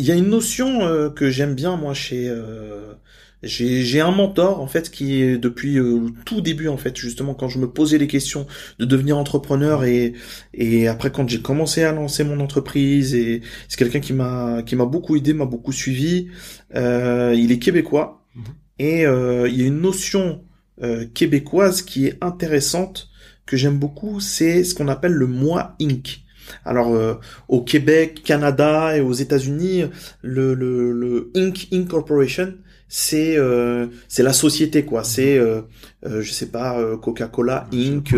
[0.00, 2.94] il y a une notion euh, que j'aime bien moi chez euh,
[3.42, 7.48] j'ai un mentor en fait qui est depuis euh, tout début en fait justement quand
[7.48, 8.46] je me posais les questions
[8.78, 10.12] de devenir entrepreneur et
[10.52, 14.76] et après quand j'ai commencé à lancer mon entreprise et c'est quelqu'un qui m'a qui
[14.76, 16.28] m'a beaucoup aidé m'a beaucoup suivi
[16.74, 18.44] euh, il est québécois mhm.
[18.78, 20.44] et euh, il y a une notion
[20.82, 23.08] euh, québécoise qui est intéressante
[23.46, 26.20] que j'aime beaucoup c'est ce qu'on appelle le moi Inc
[26.64, 27.14] alors euh,
[27.48, 29.84] au Québec, Canada et aux États-Unis,
[30.22, 31.68] le, le, le Inc.
[31.72, 32.54] Incorporation,
[32.90, 35.04] c'est euh, c'est la société quoi.
[35.04, 35.62] C'est euh,
[36.04, 38.14] euh, je sais pas euh, Coca-Cola Inc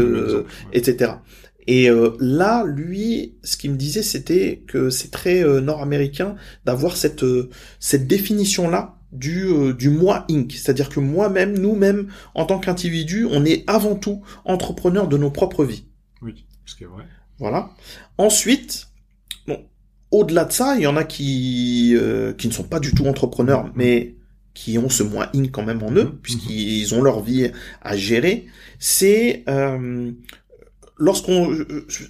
[0.73, 1.13] etc
[1.69, 7.25] et là lui ce qu'il me disait c'était que c'est très nord-américain d'avoir cette
[7.79, 10.51] cette définition là du du moi Inc.
[10.51, 15.65] C'est-à-dire que moi-même nous-mêmes en tant qu'individu on est avant tout entrepreneur de nos propres
[15.65, 15.85] vies.
[16.21, 17.05] Oui ce qui est vrai
[17.43, 17.71] voilà.
[18.17, 18.89] Ensuite
[19.47, 19.61] bon
[20.11, 21.95] au-delà de ça il y en a qui
[22.39, 24.15] qui ne sont pas du tout entrepreneurs mais
[24.55, 26.19] qui ont ce moins in quand même en eux, mhm.
[26.23, 28.47] puisqu'ils ont leur vie à gérer,
[28.79, 30.11] c'est euh,
[30.99, 31.57] lorsqu'on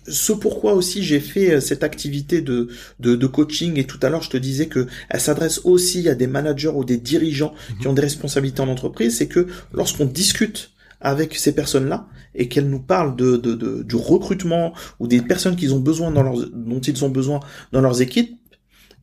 [0.09, 2.69] ce pourquoi aussi j'ai fait euh, cette activité de,
[3.01, 6.15] de, de coaching et tout à l'heure je te disais que elle s'adresse aussi à
[6.15, 10.71] des managers ou des dirigeants qui ont des responsabilités en entreprise, c'est que lorsqu'on discute
[11.01, 15.57] avec ces personnes-là et qu'elles nous parlent de, de, de, du recrutement ou des personnes
[15.57, 17.41] qu'ils ont besoin dans leurs, dont ils ont besoin
[17.73, 18.37] dans leurs équipes,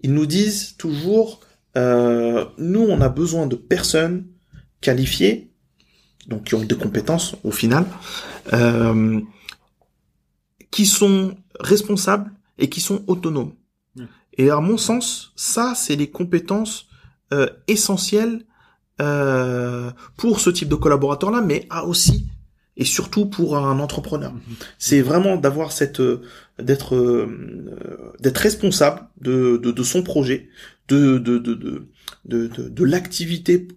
[0.02, 1.42] ils nous disent toujours
[1.78, 4.26] euh, nous, on a besoin de personnes
[4.82, 5.52] qualifiées,
[6.28, 7.86] donc qui ont des compétences au final,
[8.54, 9.22] euh,
[10.72, 13.54] qui sont responsables et qui sont autonomes.
[14.38, 16.88] Et à mon sens, ça, c'est les compétences
[17.34, 18.46] euh, essentielles
[19.02, 22.28] euh, pour ce type de collaborateur-là, mais a aussi
[22.80, 24.34] et surtout pour un entrepreneur.
[24.80, 26.02] C'est vraiment d'avoir cette
[26.58, 27.28] d'être
[28.20, 30.50] d'être responsable de, de, de, son projet,
[30.88, 31.88] de, de, de, de,
[32.26, 33.68] de, de, l'activité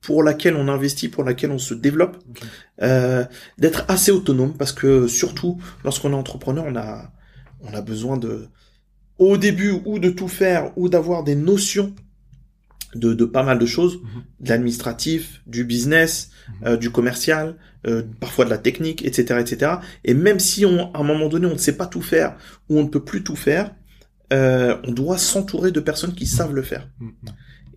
[0.00, 2.18] pour laquelle on investit, pour laquelle on se développe,
[2.82, 3.24] euh,
[3.58, 7.12] d'être assez autonome parce que surtout lorsqu'on est entrepreneur, on a
[7.60, 8.46] on a besoin de
[9.18, 11.94] au début ou de tout faire ou d'avoir des notions
[12.94, 14.22] de, de pas mal de choses, mhm.
[14.40, 16.68] de l'administratif, du business, mhm.
[16.68, 17.56] euh, du commercial,
[17.86, 19.72] euh, parfois de la technique, etc., etc.
[20.04, 22.36] Et même si on, à un moment donné, on ne sait pas tout faire
[22.68, 23.74] ou on ne peut plus tout faire,
[24.32, 26.88] euh, on doit s'entourer de personnes qui savent le faire.
[26.98, 27.10] Mm.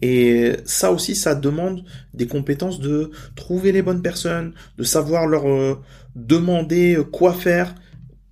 [0.02, 1.84] Et ça aussi, ça demande
[2.14, 5.80] des compétences de trouver les bonnes personnes, de savoir leur euh,
[6.16, 7.76] demander euh, quoi faire,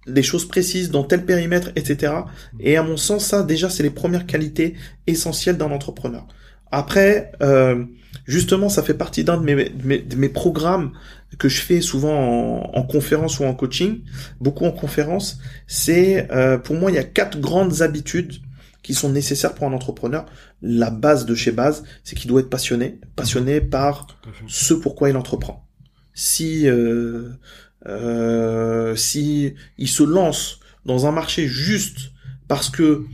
[0.07, 2.13] des choses précises dans tel périmètre, etc.
[2.61, 4.75] Et à mon sens, ça, déjà, c'est les premières qualités
[5.05, 6.25] essentielles d'un entrepreneur.
[6.71, 7.85] Après, euh,
[8.25, 10.91] justement, ça fait partie d'un de mes, de mes, programmes
[11.37, 14.01] que je fais souvent en, conférence ou en coaching,
[14.39, 15.39] beaucoup en conférence.
[15.67, 18.33] C'est, euh, pour moi, il y a quatre grandes habitudes
[18.83, 20.25] qui sont nécessaires pour un entrepreneur.
[20.61, 24.07] La base de chez base, c'est qu'il doit être passionné, passionné par
[24.47, 25.67] ce pourquoi il entreprend.
[26.13, 27.29] Si euh,
[27.85, 32.11] euh, si il se lance dans un marché juste
[32.47, 33.05] parce que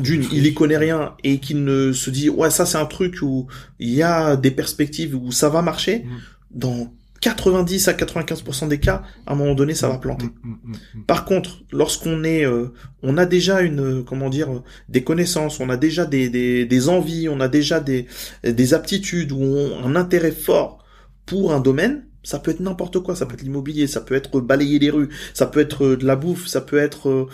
[0.00, 3.18] d'une, il y connaît rien et qu'il ne se dit ouais ça c'est un truc
[3.22, 3.46] où
[3.78, 6.18] il y a des perspectives où ça va marcher, mm.
[6.52, 10.26] dans 90 à 95% des cas, à un moment donné, ça va mm, planter.
[10.42, 12.72] Mm, Par contre, lorsqu'on est, euh,
[13.02, 17.28] on a déjà une, comment dire, des connaissances, on a déjà des, des, des envies,
[17.28, 18.06] on a déjà des,
[18.44, 20.84] des aptitudes ou un intérêt fort
[21.26, 24.40] pour un domaine, ça peut être n'importe quoi, ça peut être l'immobilier, ça peut être
[24.40, 27.28] balayer les rues, ça peut être de la bouffe, ça peut être euh,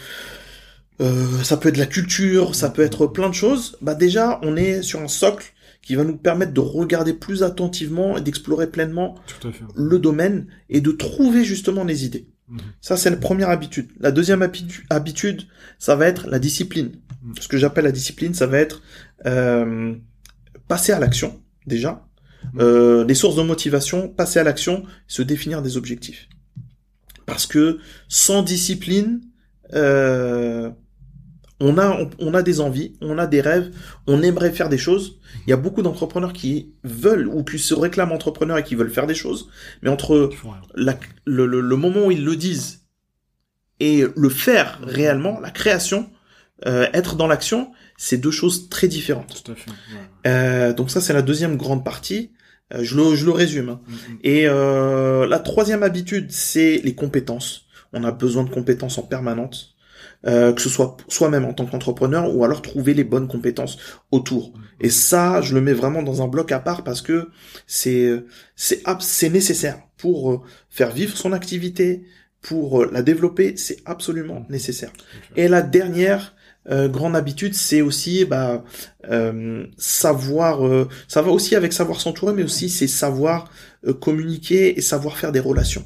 [1.01, 4.57] euh, ça peut être la culture, ça peut être plein de choses, bah déjà on
[4.57, 9.17] est sur un socle qui va nous permettre de regarder plus attentivement et d'explorer pleinement
[9.75, 12.29] le domaine et de trouver justement les idées.
[12.49, 12.59] Mhm.
[12.81, 13.91] Ça c'est la première habitude.
[14.01, 14.43] La deuxième
[14.91, 15.43] habitude,
[15.79, 16.93] ça va être la discipline.
[17.23, 17.35] Mhm.
[17.41, 18.83] Ce que j'appelle la discipline, ça va être
[19.27, 19.95] euh,
[20.69, 22.07] passer à l'action déjà.
[22.55, 22.61] Mhm.
[22.61, 26.29] Euh, les sources de motivation, passer à l'action, se définir des objectifs.
[27.27, 27.79] Parce que
[28.09, 29.21] sans discipline,
[29.73, 30.71] euh,
[31.61, 33.71] on a, on, a des envies, on a des rêves,
[34.07, 35.21] on aimerait faire des choses.
[35.47, 38.91] Il y a beaucoup d'entrepreneurs qui veulent ou qui se réclament entrepreneurs et qui veulent
[38.91, 39.49] faire des choses,
[39.83, 40.31] mais entre
[41.25, 42.83] le, moment où ils le disent
[43.81, 46.11] et le faire réellement, la création,
[46.67, 49.43] euh, être dans l'action, c'est deux choses très différentes.
[49.45, 49.71] Tout à fait.
[50.27, 52.33] Euh, donc ça, c'est la deuxième grande partie.
[52.73, 53.69] Euh, je, le, je le résume.
[53.69, 53.81] hein.
[53.87, 54.19] Mm, mm.
[54.23, 57.67] Et euh, la troisième habitude, c'est les compétences.
[57.93, 59.74] On a besoin de compétences en permanence,
[60.27, 63.79] euh, que ce soit soi-même en tant qu'entrepreneur ou alors trouver les bonnes compétences
[64.11, 64.53] autour.
[64.81, 67.29] Et ça, je le mets vraiment dans un bloc à part parce que
[67.67, 68.23] c'est
[68.57, 72.05] c'est ab- c'est nécessaire pour euh, faire vivre son activité,
[72.41, 74.93] pour euh, la développer, c'est absolument nécessaire.
[75.37, 76.35] Et la dernière
[76.71, 78.65] euh, grande habitude, c'est aussi bah,
[79.11, 80.67] euh, savoir.
[80.67, 83.51] euh, ça va aussi avec savoir s'entourer, mais aussi c'est savoir
[83.87, 85.85] euh, communiquer et savoir faire des relations.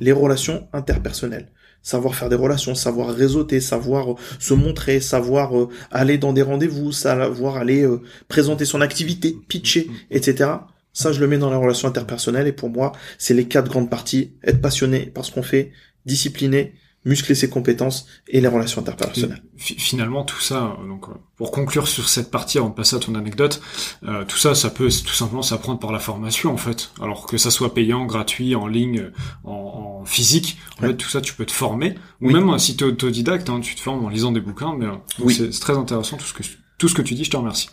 [0.00, 1.48] Les relations interpersonnelles.
[1.86, 6.42] Savoir faire des relations, savoir réseauter, savoir euh, se montrer, savoir euh, aller dans des
[6.42, 10.50] rendez-vous, savoir aller euh, présenter son activité, pitcher, etc.
[10.92, 13.88] Ça, je le mets dans les relations interpersonnelles et pour moi, c'est les quatre grandes
[13.88, 14.32] parties.
[14.42, 15.70] Être passionné par ce qu'on fait,
[16.06, 16.74] discipliné,
[17.06, 19.42] muscler ses compétences et les relations interpersonnelles.
[19.56, 22.96] Fi- Finalement, tout ça, euh, donc euh, pour conclure sur cette partie, avant de passer
[22.96, 23.62] à ton anecdote,
[24.04, 26.90] euh, tout ça, ça peut tout simplement s'apprendre par la formation en fait.
[27.00, 29.12] Alors que ça soit payant, gratuit, en ligne, euh,
[29.44, 30.88] en, en physique, en Ouais.
[30.90, 31.94] fait, tout ça, tu peux te former.
[32.20, 32.34] Ou Oui.
[32.34, 34.74] même si tu es autodidacte, hein, tu te formes en lisant des bouquins.
[34.78, 34.86] Mais
[35.20, 35.34] Oui.
[35.34, 36.42] c'est très intéressant tout ce que
[36.78, 37.24] tout ce que tu dis.
[37.24, 37.68] Je te remercie.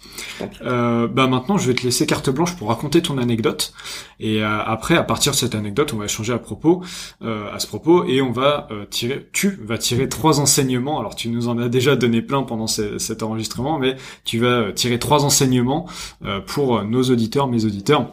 [0.64, 3.74] Euh, bah maintenant, je vais te laisser carte blanche pour raconter ton anecdote.
[4.20, 6.84] Et euh, après, à partir de cette anecdote, on va échanger à propos,
[7.22, 10.99] euh, à ce propos, et on va euh, tirer, tu vas tirer trois enseignements.
[10.99, 14.47] Alors, tu nous en as déjà donné plein pendant ce- cet enregistrement, mais tu vas
[14.47, 15.88] euh, tirer trois enseignements
[16.26, 18.08] euh, pour nos auditeurs, mes auditeurs.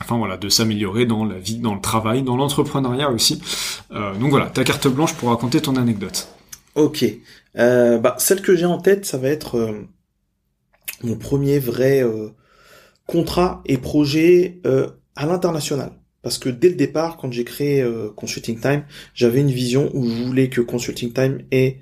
[0.00, 3.40] Enfin voilà, de s'améliorer dans la vie, dans le travail, dans l'entrepreneuriat aussi.
[3.92, 6.26] Euh, donc voilà, ta carte blanche pour raconter ton anecdote.
[6.74, 7.04] Ok.
[7.58, 9.86] Euh, bah, celle que j'ai en tête, ça va être euh,
[11.02, 12.28] mon premier vrai euh,
[13.06, 15.92] contrat et projet euh, à l'international.
[16.22, 20.08] Parce que dès le départ, quand j'ai créé euh, Consulting Time, j'avais une vision où
[20.08, 21.78] je voulais que Consulting Time ait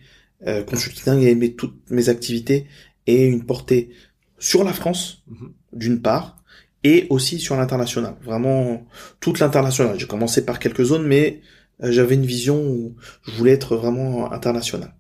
[0.47, 2.67] euh, Consulting Time ait mes, toutes mes activités
[3.07, 3.91] et une portée
[4.39, 5.53] sur la France, Mhm.
[5.75, 6.43] d'une part,
[6.83, 8.15] et aussi sur l'international.
[8.25, 8.87] Vraiment
[9.21, 10.01] toute l'international.
[10.01, 11.43] J'ai commencé par quelques zones, mais
[11.83, 12.97] euh, j'avais une vision où
[13.27, 14.95] je voulais être vraiment international.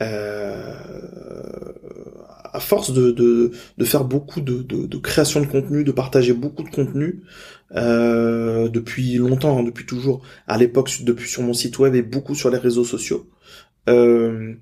[0.00, 0.74] Euh,
[2.52, 6.32] à force de, de, de faire beaucoup de, de, de création de contenu, de partager
[6.32, 7.22] beaucoup de contenu,
[7.74, 12.34] euh, depuis longtemps, hein, depuis toujours, à l'époque depuis sur mon site web et beaucoup
[12.34, 13.28] sur les réseaux sociaux,
[13.88, 14.54] euh,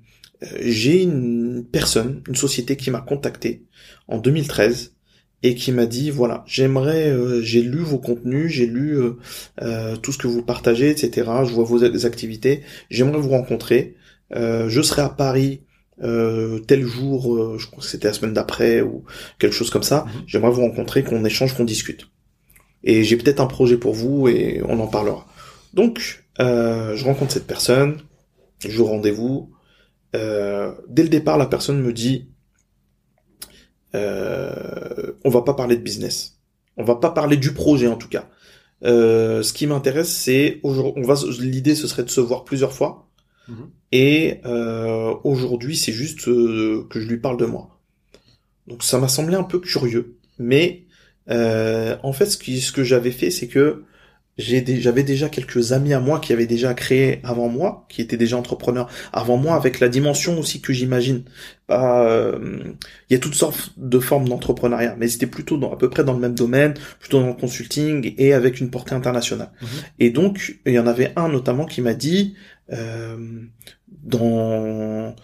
[0.61, 3.65] j'ai une personne, une société qui m'a contacté
[4.07, 4.93] en 2013
[5.43, 9.17] et qui m'a dit voilà j'aimerais euh, j'ai lu vos contenus j'ai lu euh,
[9.61, 11.11] euh, tout ce que vous partagez etc
[11.45, 12.61] je vois vos activités.
[12.89, 13.95] J'aimerais vous rencontrer.
[14.35, 15.61] Euh, je serai à Paris
[16.03, 19.03] euh, tel jour euh, je crois que c'était la semaine d'après ou
[19.39, 20.23] quelque chose comme ça Mhm.
[20.27, 22.07] j'aimerais vous rencontrer qu'on échange qu'on discute
[22.83, 25.27] et j'ai peut-être un projet pour vous et on en parlera
[25.73, 27.97] donc euh, je rencontre cette personne
[28.67, 29.51] je rendez-vous
[30.15, 32.29] euh, dès le départ la personne me dit
[33.95, 36.39] euh, on va pas parler de business.
[36.77, 38.29] On va pas parler du projet en tout cas.
[38.83, 42.73] Euh, ce qui m'intéresse, c'est aujourd'hui, on va, l'idée ce serait de se voir plusieurs
[42.73, 43.09] fois.
[43.51, 43.69] Mhm.
[43.91, 47.79] Et euh, aujourd'hui, c'est juste euh, que je lui parle de moi.
[48.67, 50.85] Donc ça m'a semblé un peu curieux, mais
[51.29, 53.83] euh, en fait, ce, qui, ce que j'avais fait, c'est que
[54.37, 58.37] j'avais déjà quelques amis à moi qui avaient déjà créé avant moi, qui étaient déjà
[58.37, 61.23] entrepreneurs avant moi, avec la dimension aussi que j'imagine.
[61.69, 62.39] Euh,
[63.09, 66.03] il y a toutes sortes de formes d'entrepreneuriat, mais c'était plutôt dans, à peu près
[66.03, 69.51] dans le même domaine, plutôt dans le consulting et avec une portée internationale.
[69.61, 69.67] Mhm.
[69.99, 72.35] Et donc, il y en avait un notamment qui m'a dit,
[72.71, 73.17] euh,
[74.03, 75.15] dans,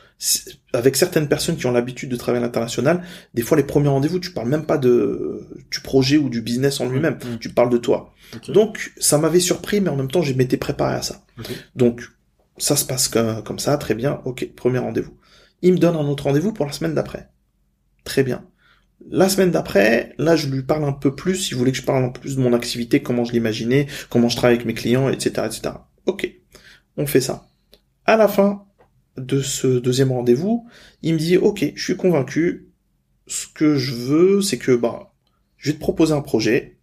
[0.74, 4.20] avec certaines personnes qui ont l'habitude de travailler à l'international, des fois les premiers rendez-vous,
[4.20, 7.40] tu parles même pas de du projet ou du business en lui-même, Mhm.
[7.40, 8.14] tu parles de toi.
[8.50, 11.24] Donc, ça m'avait surpris, mais en même temps, je m'étais préparé à ça.
[11.76, 12.02] Donc,
[12.58, 15.14] ça se passe comme, comme ça, très bien, ok, premier rendez-vous.
[15.62, 17.30] Il me donne un autre rendez-vous pour la semaine d'après.
[18.04, 18.46] Très bien.
[19.10, 22.12] La semaine d'après, là, je lui parle un peu plus, il voulait que je parle
[22.12, 25.30] peu plus de mon activité, comment je l'imaginais, comment je travaille avec mes clients, etc.,
[25.46, 25.76] etc.
[26.06, 26.30] Ok.
[26.98, 27.48] On fait ça.
[28.06, 28.66] À la fin
[29.18, 30.68] de ce deuxième rendez-vous,
[31.02, 32.70] il me dit, ok, je suis convaincu,
[33.28, 35.14] ce que je veux, c'est que, bah,
[35.58, 36.78] je vais te proposer un projet,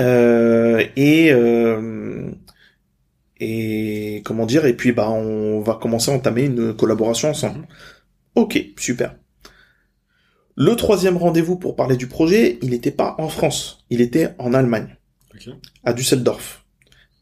[0.00, 2.30] euh, et euh,
[3.38, 7.58] et comment dire et puis bah on va commencer à entamer une collaboration ensemble.
[7.60, 7.66] Mhm.
[8.36, 9.16] Ok, super.
[10.56, 14.54] Le troisième rendez-vous pour parler du projet, il n'était pas en France, il était en
[14.54, 14.96] Allemagne,
[15.84, 16.59] à Düsseldorf.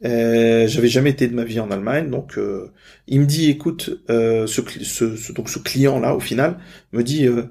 [0.05, 2.73] Euh, J'avais jamais été de ma vie en Allemagne, donc euh,
[3.09, 6.59] il me dit, écoute, euh, ce, ce, ce- donc ce client là, au final,
[6.93, 7.45] me dit, euh,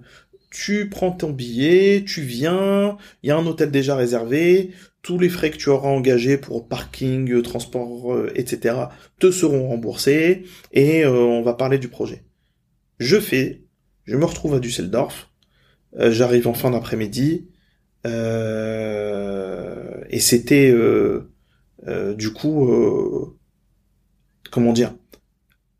[0.51, 4.71] tu prends ton billet, tu viens, il y a un hôtel déjà réservé,
[5.01, 9.67] tous les frais que tu auras engagés pour parking, euh, transport, euh, etc., te seront
[9.69, 12.23] remboursés et on va parler du projet.
[12.99, 13.63] je fais,
[14.05, 15.31] je me retrouve à Düsseldorf,
[15.97, 17.47] j'arrive en fin d'après-midi,
[20.09, 20.71] et c'était
[21.88, 22.69] euh, du coup,
[24.51, 24.93] comment dire,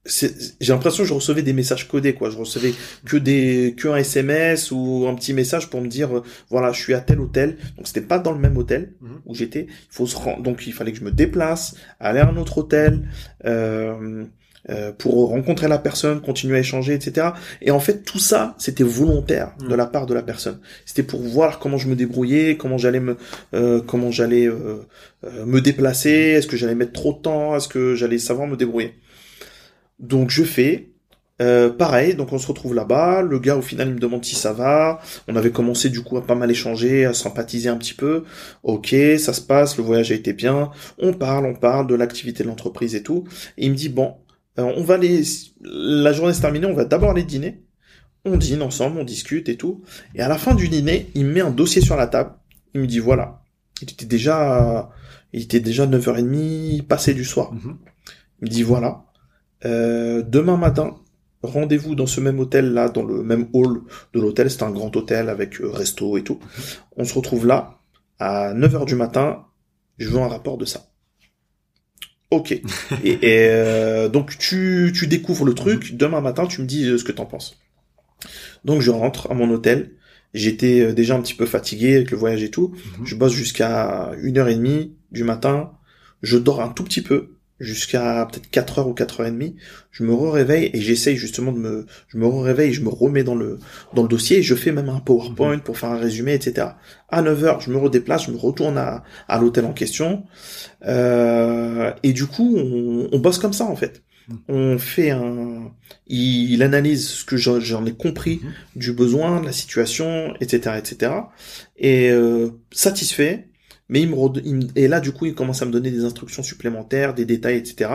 [0.08, 2.30] j'ai l'impression que je recevais des messages codés quoi.
[2.30, 2.74] Je recevais
[3.06, 6.94] que des que un SMS ou un petit message pour me dire voilà je suis
[6.94, 7.58] à tel hôtel.
[7.76, 9.22] Donc c'était pas dans le même hôtel mhm.
[9.26, 9.68] où j'étais.
[9.70, 12.60] Il faut se rendre donc il fallait que je me déplace aller à un autre
[12.60, 13.10] hôtel
[13.46, 14.26] euh,
[14.70, 17.28] euh, pour rencontrer la personne, continuer à échanger, etc.
[17.62, 19.76] Et en fait, tout ça, c'était volontaire de mm.
[19.76, 20.60] la part de la personne.
[20.86, 23.16] C'était pour voir comment je me débrouillais, comment j'allais me,
[23.54, 24.84] euh, comment j'allais euh,
[25.46, 28.96] me déplacer, est-ce que j'allais mettre trop de temps, est-ce que j'allais savoir me débrouiller.
[30.00, 30.90] Donc je fais.
[31.78, 33.22] pareil, donc on se retrouve là-bas.
[33.22, 35.00] Le gars, au final, il me demande si ça va.
[35.30, 38.26] On avait commencé du coup à pas mal échanger, à sympathiser un petit peu.
[38.64, 40.72] Ok, ça se passe, le voyage a été bien.
[41.00, 43.24] On parle, on parle de l'activité de l'entreprise et tout.
[43.58, 44.16] Et il me dit bon,
[44.64, 45.24] on va les,
[45.62, 47.64] la journée se terminée, on va d'abord aller dîner.
[48.26, 49.84] On dîne ensemble, on discute et tout.
[50.16, 52.32] Et à la fin du dîner, il me met un dossier sur la table.
[52.74, 53.42] Il me dit voilà.
[53.82, 54.92] Il était déjà,
[55.34, 57.54] il était déjà 9h30 passé du soir.
[57.54, 57.78] Mhm.
[58.42, 59.06] Il me dit voilà.
[59.66, 60.96] Euh, demain matin,
[61.42, 63.82] rendez-vous dans ce même hôtel là, dans le même hall
[64.14, 64.50] de l'hôtel.
[64.50, 66.40] C'est un grand hôtel avec euh, resto et tout.
[66.98, 67.80] On se retrouve là
[68.20, 69.46] à 9h du matin.
[69.98, 70.88] Je veux un rapport de ça.
[72.32, 72.52] Ok.
[73.04, 75.96] et, euh, donc tu, tu découvres le truc.
[75.96, 77.60] Demain matin, tu me dis euh, ce que t'en penses.
[78.66, 79.92] Donc je rentre à mon hôtel.
[80.34, 82.76] J'étais euh, déjà un petit peu fatigué avec le voyage et tout.
[83.00, 83.06] Mhm.
[83.06, 85.72] Je bosse jusqu'à une heure et demie du matin.
[86.22, 89.56] Je dors un tout petit peu jusqu'à peut-être 4 heures ou 4 heures et demie,
[89.92, 93.36] je me réveille et j'essaye justement de me, je me réveille, je me remets dans
[93.36, 93.60] le,
[93.94, 95.62] dans le dossier et je fais même un PowerPoint mhm.
[95.62, 96.68] pour faire un résumé, etc.
[97.10, 100.24] À 9 heures, je me redéplace, je me retourne à, à l'hôtel en question,
[100.86, 104.04] euh, et du coup, on, on bosse comme ça, en fait.
[104.28, 104.38] Mhm.
[104.50, 105.72] On fait un,
[106.08, 108.52] il, analyse ce que j'en ai compris mhm.
[108.76, 111.12] du besoin, de la situation, etc., etc.
[111.78, 113.48] Et euh, satisfait,
[113.90, 117.14] mais il me, et là du coup il commence à me donner des instructions supplémentaires,
[117.14, 117.92] des détails, etc.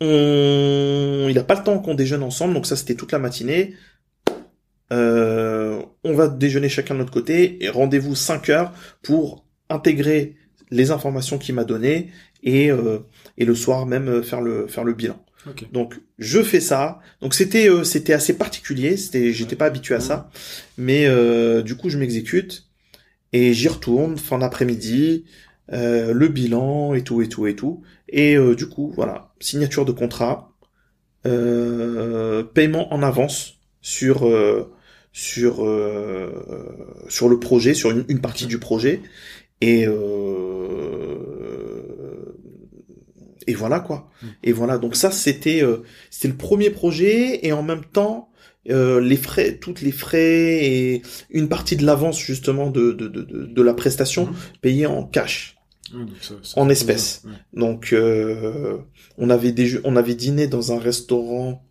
[0.00, 1.26] On...
[1.28, 3.74] Il a pas le temps qu'on déjeune ensemble, donc ça c'était toute la matinée.
[4.92, 10.36] Euh, on va déjeuner chacun de notre côté et rendez-vous 5 heures pour intégrer
[10.70, 12.10] les informations qu'il m'a données
[12.42, 12.98] et, euh,
[13.38, 15.22] et le soir même euh, faire le faire le bilan.
[15.72, 17.00] Donc je fais ça.
[17.20, 18.96] Donc c'était euh, c'était assez particulier.
[18.96, 20.30] C'était j'étais pas habitué à ça,
[20.76, 22.69] mais euh, du coup je m'exécute
[23.32, 25.24] et j'y retourne fin d'après-midi,
[25.72, 27.82] euh, le bilan et tout et tout et tout.
[28.08, 30.52] Et euh, du coup, voilà, signature de contrat,
[31.26, 34.28] euh, paiement en avance sur
[35.12, 35.56] sur
[37.08, 39.00] sur le projet, sur une, partie du projet.
[39.60, 39.86] Et
[43.46, 44.10] et voilà quoi.
[44.22, 44.26] Mmh.
[44.44, 44.78] Et voilà.
[44.78, 45.62] Donc ça c'était
[46.10, 48.29] c'était le premier projet et en même temps
[48.68, 53.22] euh, les frais, toutes les frais et une partie de l'avance justement de, de, de,
[53.22, 54.34] de, la prestation mhm.
[54.60, 55.56] payée en cash.
[56.56, 57.22] en espèces.
[57.54, 58.78] Donc euh,
[59.16, 61.64] on avait des, on avait dîné dans un restaurant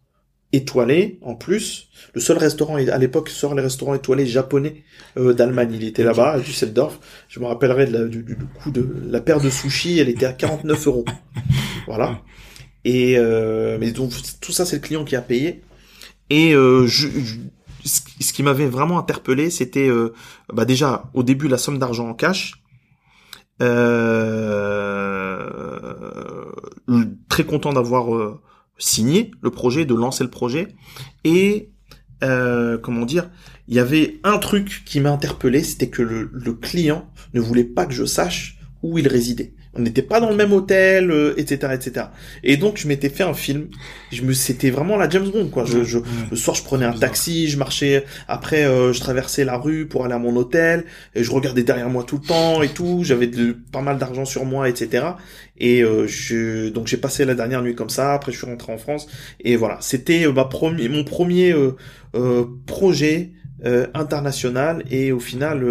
[0.52, 1.90] étoilé en plus.
[2.14, 4.84] Le seul restaurant à l'époque, sort les restaurants étoilés japonais
[5.18, 5.72] euh, d'Allemagne.
[5.74, 7.00] Il était là-bas à Düsseldorf.
[7.28, 10.00] Je me rappellerai de du, du, coût de la paire de sushis.
[10.00, 11.06] Elle était à 49 euros.
[11.88, 12.22] Voilà.
[12.86, 14.12] Et euh, mais donc
[14.42, 15.62] tout ça c'est le client qui a payé.
[16.30, 20.14] Et euh, ce qui m'avait vraiment interpellé, c'était euh,
[20.54, 22.62] bah déjà au début la somme d'argent en cash.
[23.62, 25.50] Euh,
[27.28, 28.38] très content d'avoir
[28.78, 30.70] signé le projet, de lancer le projet.
[31.24, 31.72] Et
[32.22, 33.30] comment dire,
[33.68, 37.86] il y avait un truc qui m'a interpellé, c'était que le client ne voulait pas
[37.86, 41.76] que je sache où il résidait on n'était pas dans le même hôtel, etc., euh,
[41.76, 42.06] etc.
[42.44, 43.68] Et donc je m'étais fait un film.
[44.12, 45.64] Je me, c'était vraiment la James Bond, quoi.
[45.66, 46.00] Je, je
[46.32, 48.04] le soir, je prenais un taxi, je marchais.
[48.28, 50.86] Après, euh, je traversais la rue pour aller à mon hôtel.
[51.14, 53.02] Et je regardais derrière moi tout le temps et tout.
[53.04, 55.06] J'avais de, pas mal d'argent sur moi, etc.
[55.58, 58.14] Et euh, je, donc j'ai passé la dernière nuit comme ça.
[58.14, 59.08] Après, je suis rentré en France.
[59.40, 61.54] Et voilà, c'était ma premier, mon premier
[62.66, 63.34] projet
[63.94, 64.84] international.
[64.90, 65.64] Et au final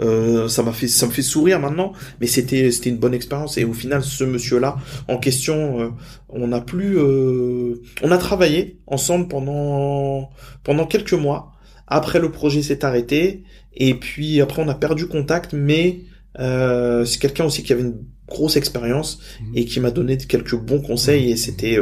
[0.00, 3.58] euh, ça m'a fait ça me fait sourire maintenant mais c'était c'était une bonne expérience.
[3.58, 4.76] Et au final ce monsieur là
[5.08, 5.90] en question euh,
[6.28, 10.30] on a plus euh, on a travaillé ensemble pendant
[10.64, 11.52] pendant quelques mois.
[11.86, 13.44] Après le projet s'est arrêté.
[13.74, 16.00] Et puis après on a perdu contact mais
[16.36, 19.56] c'est quelqu'un aussi qui avait une grosse expérience mmh.
[19.56, 21.78] et qui m'a donné quelques bons conseils et c'était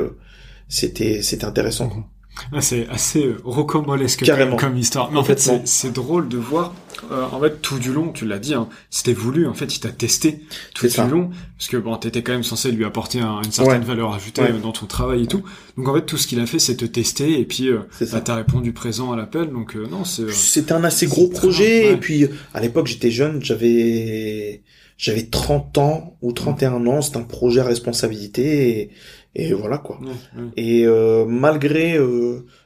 [0.69, 1.91] c'était c'était intéressant.
[2.53, 4.25] Ah, c'est assez rocambolesque
[4.59, 5.11] comme histoire.
[5.11, 6.75] Mais en fait c'est drôle de voir
[7.11, 9.47] euh, en fait, tout du long, tu l'as dit, hein, c'était voulu.
[9.47, 10.41] En fait, il t'a testé
[10.75, 14.15] tout du long, parce que bon, t'étais quand même censé lui apporter une certaine valeur
[14.15, 15.43] ajoutée euh, dans ton travail et tout.
[15.77, 17.81] Donc en fait, tout ce qu'il a fait, c'est te tester, et puis euh,
[18.13, 19.51] bah, t'as répondu présent à l'appel.
[19.51, 20.31] Donc euh, non, c'est.
[20.31, 24.63] C'était un assez gros projet, et puis à l'époque, j'étais jeune, j'avais
[24.97, 27.03] j'avais 30 ans ou 31 ans.
[27.03, 28.91] C'était un projet à responsabilité,
[29.35, 29.99] et, et voilà quoi.
[30.57, 30.87] Et
[31.27, 31.97] malgré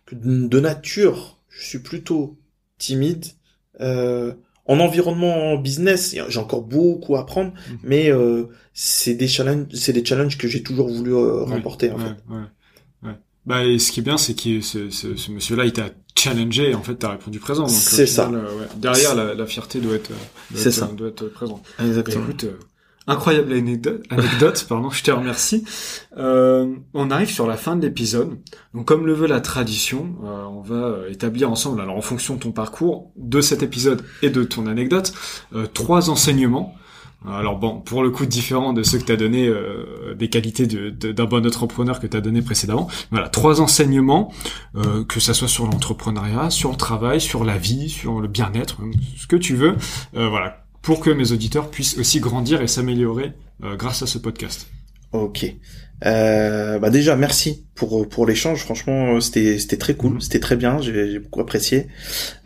[0.07, 2.37] que de nature, je suis plutôt
[2.79, 3.24] timide
[3.81, 4.33] euh,
[4.66, 7.79] en environnement business, j'ai encore beaucoup à apprendre, mhm.
[7.85, 11.99] mais euh, c'est des challenges, c'est des challenges que j'ai toujours voulu euh, remporter en
[11.99, 12.16] fait.
[12.29, 13.12] Ouais,
[13.45, 16.70] bah, et ce qui est bien, c'est que ce, ce, ce monsieur-là, il t'a challengé
[16.70, 17.68] et en fait, t'as répondu présent.
[17.68, 18.29] C'est ça.
[18.77, 20.11] Derrière, la, la, fierté doit être,
[20.51, 20.87] doit, ça.
[20.87, 21.64] doit être présente.
[21.79, 22.24] Exactement.
[22.24, 22.47] écoute,
[23.09, 25.65] Incroyable anecdote, anecdote pardon, je te remercie.
[26.17, 28.39] Euh, on arrive sur la fin de l'épisode.
[28.75, 32.41] Donc comme le veut la tradition, euh, on va établir ensemble, alors en fonction de
[32.41, 35.13] ton parcours, de cet épisode et de ton anecdote,
[35.55, 36.75] euh, trois enseignements.
[37.29, 40.67] Alors bon, pour le coup différent de ceux que tu as donné, euh, des qualités
[40.67, 42.89] d'un de, bon entrepreneur que tu as donné précédemment.
[43.11, 44.33] Voilà, trois enseignements,
[45.09, 48.77] que ça soit sur l'entrepreneuriat, sur le travail, sur la vie, sur le bien-être,
[49.17, 49.75] ce que tu veux.
[50.13, 53.32] voilà, pour que mes auditeurs puissent aussi grandir et s'améliorer
[53.64, 54.68] euh, grâce à ce podcast.
[55.11, 55.53] Ok.
[56.05, 58.62] Euh, bah déjà merci pour pour l'échange.
[58.62, 60.20] Franchement, c'était c'était très cool, mhm.
[60.20, 60.80] c'était très bien.
[60.80, 61.89] J'ai beaucoup apprécié.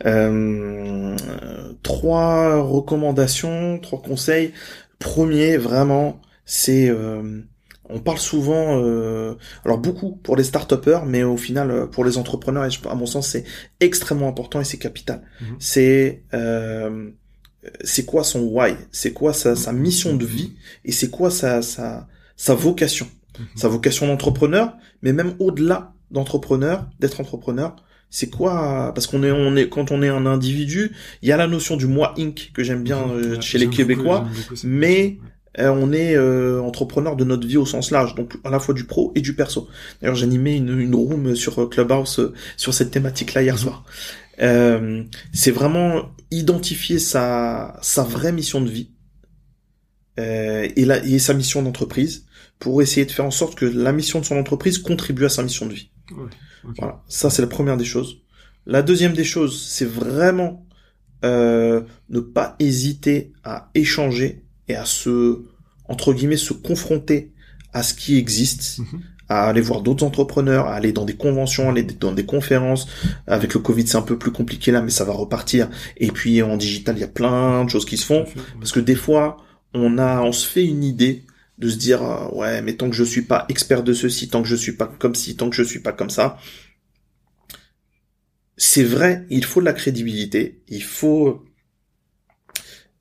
[0.07, 1.15] Euh,
[1.83, 4.53] trois recommandations, trois conseils.
[4.97, 7.43] Premier, vraiment, c'est euh,
[7.89, 9.35] on parle souvent, euh,
[9.65, 10.73] alors beaucoup pour les start
[11.05, 13.43] mais au final pour les entrepreneurs, à mon sens, c'est
[13.79, 15.21] extrêmement important et c'est capital.
[15.41, 15.55] Mhm.
[15.59, 17.11] C'est euh,
[17.83, 20.53] c'est quoi son why, c'est quoi sa, sa, mission de vie?
[20.85, 23.07] Et c'est quoi sa, sa, sa vocation?
[23.39, 23.45] Mhm.
[23.55, 27.75] Sa vocation d'entrepreneur, mais même au-delà d'entrepreneur, d'être entrepreneur,
[28.09, 30.91] c'est quoi Parce qu'on est, on est, quand on est un individu,
[31.21, 33.11] il y a la notion du moi Inc que j'aime bien mhm.
[33.11, 34.27] euh, chez les Québécois,
[34.63, 35.17] mais
[35.59, 38.73] euh, on est euh, entrepreneur de notre vie au sens large, donc à la fois
[38.73, 39.67] du pro et du perso.
[40.01, 43.59] D'ailleurs, j'animais une, une room sur Clubhouse sur cette thématique-là hier mhm.
[43.61, 43.85] soir.
[44.39, 45.03] Euh,
[45.33, 48.91] c'est vraiment identifier sa, sa vraie mission de vie
[50.19, 52.25] euh, et, la, et sa mission d'entreprise
[52.59, 55.43] pour essayer de faire en sorte que la mission de son entreprise contribue à sa
[55.43, 55.91] mission de vie.
[56.77, 58.21] Voilà, ça c'est la première des choses.
[58.65, 60.65] La deuxième des choses, c'est vraiment
[61.25, 65.45] euh, ne pas hésiter à échanger et à se
[65.85, 67.33] entre guillemets se confronter
[67.73, 69.01] à ce qui existe, mhm
[69.31, 72.87] à aller voir d'autres entrepreneurs, à aller dans des conventions, aller dans des conférences.
[73.27, 75.69] Avec le Covid, c'est un peu plus compliqué là, mais ça va repartir.
[75.97, 78.25] Et puis en digital, il y a plein de choses qui se font.
[78.59, 79.37] Parce que des fois,
[79.73, 81.25] on a, on se fait une idée
[81.57, 84.41] de se dire, euh, ouais, mais tant que je suis pas expert de ceci, tant
[84.41, 86.37] que je suis pas comme ci, tant que je suis pas comme ça.
[88.57, 91.45] C'est vrai, il faut de la crédibilité, il faut,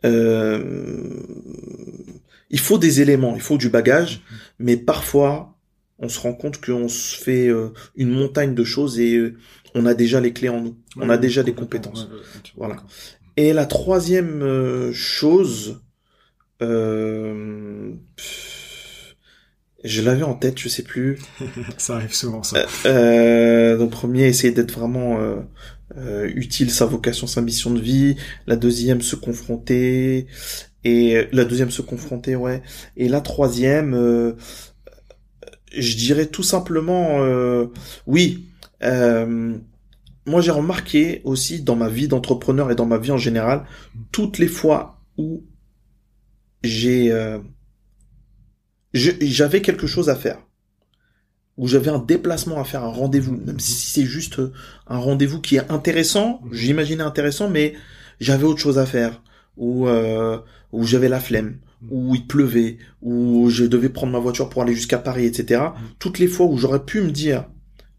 [0.04, 1.22] euh,
[2.50, 4.36] il faut des éléments, il faut du bagage, mm-hmm.
[4.60, 5.59] mais parfois,
[6.00, 9.36] on se rend compte qu'on se fait euh, une montagne de choses et euh,
[9.74, 10.76] on a déjà les clés en nous.
[10.96, 12.08] on a déjà des compétences.
[12.56, 12.76] voilà.
[13.36, 15.80] Et la troisième euh, chose,
[16.60, 17.92] je
[20.02, 21.18] l'avais en tête, je sais plus.
[21.78, 22.66] ça arrive souvent, ça.
[23.76, 25.18] donc premier, essayer d'être vraiment
[26.34, 28.16] utile, sa vocation, sa mission de vie.
[28.46, 30.26] La deuxième, se confronter.
[30.82, 32.62] Et la deuxième, se confronter, ouais.
[32.96, 34.34] Et la troisième
[35.76, 37.66] je dirais tout simplement euh,
[38.06, 38.46] oui.
[38.82, 39.56] Euh,
[40.26, 43.64] moi, j'ai remarqué aussi dans ma vie d'entrepreneur et dans ma vie en général,
[44.12, 45.44] toutes les fois où
[46.62, 47.38] j'ai euh,
[48.92, 50.38] j'avais quelque chose à faire,
[51.56, 54.40] où j'avais un déplacement à faire, un rendez-vous, même si c'est juste
[54.86, 57.74] un rendez-vous qui est intéressant, j'imaginais intéressant, mais
[58.18, 59.22] j'avais autre chose à faire,
[59.56, 59.88] ou
[60.72, 61.58] où j'avais la flemme,
[61.88, 65.60] où il pleuvait, où je devais prendre ma voiture pour aller jusqu'à Paris, etc.
[65.60, 65.82] Mm.
[65.98, 67.46] Toutes les fois où j'aurais pu me dire,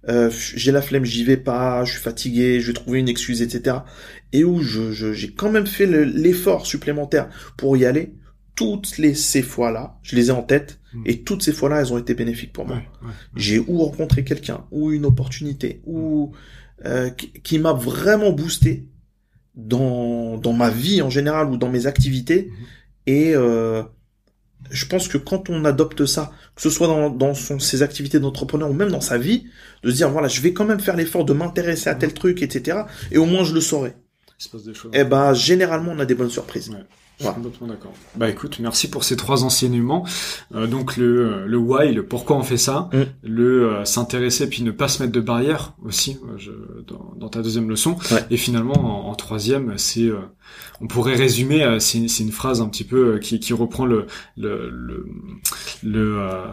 [0.09, 3.41] euh, j'ai la flemme, j'y vais pas, je suis fatigué, je vais trouver une excuse,
[3.41, 3.77] etc.
[4.34, 8.15] Et où je, j'ai quand même fait l'effort supplémentaire pour y aller.
[8.53, 11.03] Toutes les ces fois-là, je les ai en tête, mm.
[11.05, 12.82] et toutes ces fois-là, elles ont été bénéfiques pour moi.
[13.36, 16.34] J'ai ou rencontré quelqu'un, ou une opportunité, ou
[16.86, 18.88] euh, qui, m'a vraiment boosté
[19.55, 22.49] dans dans ma vie en général ou dans mes activités.
[22.49, 22.80] Mm-hmm.
[23.07, 23.83] Et euh,
[24.69, 28.19] je pense que quand on adopte ça, que ce soit dans, dans son, ses activités
[28.19, 29.45] d'entrepreneur ou même dans sa vie,
[29.83, 32.41] de se dire voilà, je vais quand même faire l'effort de m'intéresser à tel truc,
[32.41, 32.81] etc.
[33.11, 33.95] Et au moins je le saurai.
[34.39, 34.91] Il se passe des choses.
[34.93, 36.71] Et eh ben généralement on a des bonnes surprises.
[37.22, 37.93] Je suis complètement d'accord.
[38.15, 40.05] Bah écoute, merci pour ces trois enseignements.
[40.55, 43.01] Euh, donc le, le why, le pourquoi on fait ça, Mm.
[43.24, 46.51] le euh, s'intéresser puis ne pas se mettre de barrière aussi euh, je,
[46.88, 47.95] dans, dans ta deuxième leçon.
[48.11, 48.26] Ouais.
[48.30, 50.17] Et finalement en, en troisième, c'est euh,
[50.82, 53.86] on pourrait résumer, euh, c'est c'est une phrase un petit peu euh, qui, qui reprend
[53.86, 54.07] le
[54.38, 55.05] le le
[55.84, 56.45] le, euh,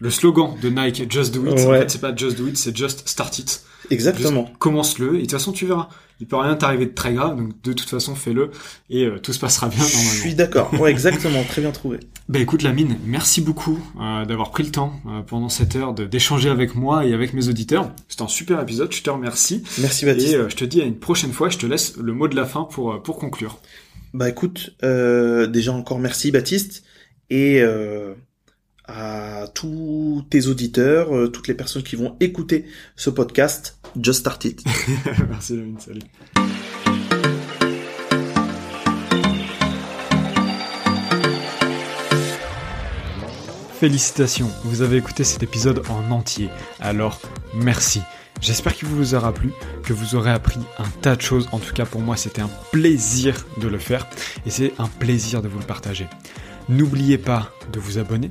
[0.00, 1.58] le slogan de Nike, Just Do It.
[1.60, 1.80] En Ouais.
[1.80, 3.62] fait, c'est pas Just Do It, c'est Just Start It.
[3.90, 4.50] Exactement.
[4.58, 5.88] Commence-le et de toute façon tu verras.
[6.20, 8.50] Il peut rien t'arriver de très grave, donc de toute façon fais-le
[8.90, 10.68] et euh, tout se passera bien Je suis d'accord.
[10.80, 11.42] Ouais, exactement.
[11.44, 11.98] Très bien trouvé.
[12.28, 16.50] Bah écoute Lamine, merci beaucoup euh, d'avoir pris le temps euh, pendant cette heure d'échanger
[16.50, 17.90] avec moi et avec mes auditeurs.
[18.06, 19.62] C'était un super épisode, je te remercie.
[19.78, 20.34] Merci Et Baptiste.
[20.34, 22.44] euh, je te dis à une prochaine fois, je te laisse le mot de la
[22.44, 23.58] fin pour, euh, pour conclure.
[24.12, 26.82] Bah écoute, euh, déjà encore merci Baptiste
[27.30, 28.12] et euh,
[28.88, 32.64] à tous tes auditeurs, euh, toutes les personnes qui vont écouter
[32.96, 34.64] ce podcast, Just Start It.
[35.28, 36.00] merci Lamine, salut.
[43.78, 46.48] Félicitations, vous avez écouté cet épisode en entier,
[46.80, 47.20] alors
[47.54, 48.00] merci.
[48.40, 49.52] J'espère qu'il vous aura plu,
[49.84, 51.48] que vous aurez appris un tas de choses.
[51.52, 54.06] En tout cas, pour moi, c'était un plaisir de le faire
[54.46, 56.06] et c'est un plaisir de vous le partager.
[56.68, 58.30] N'oubliez pas de vous abonner,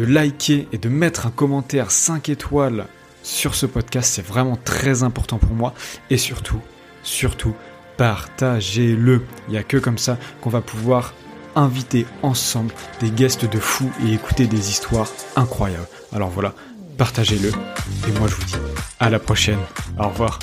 [0.00, 2.86] de liker et de mettre un commentaire 5 étoiles
[3.22, 4.10] sur ce podcast.
[4.14, 5.74] C'est vraiment très important pour moi.
[6.08, 6.60] Et surtout,
[7.02, 7.54] surtout,
[7.98, 9.22] partagez-le.
[9.48, 11.12] Il n'y a que comme ça qu'on va pouvoir
[11.54, 15.88] inviter ensemble des guests de fous et écouter des histoires incroyables.
[16.14, 16.54] Alors voilà,
[16.96, 17.50] partagez-le.
[17.50, 18.56] Et moi, je vous dis
[19.00, 19.60] à la prochaine.
[19.98, 20.38] Au revoir.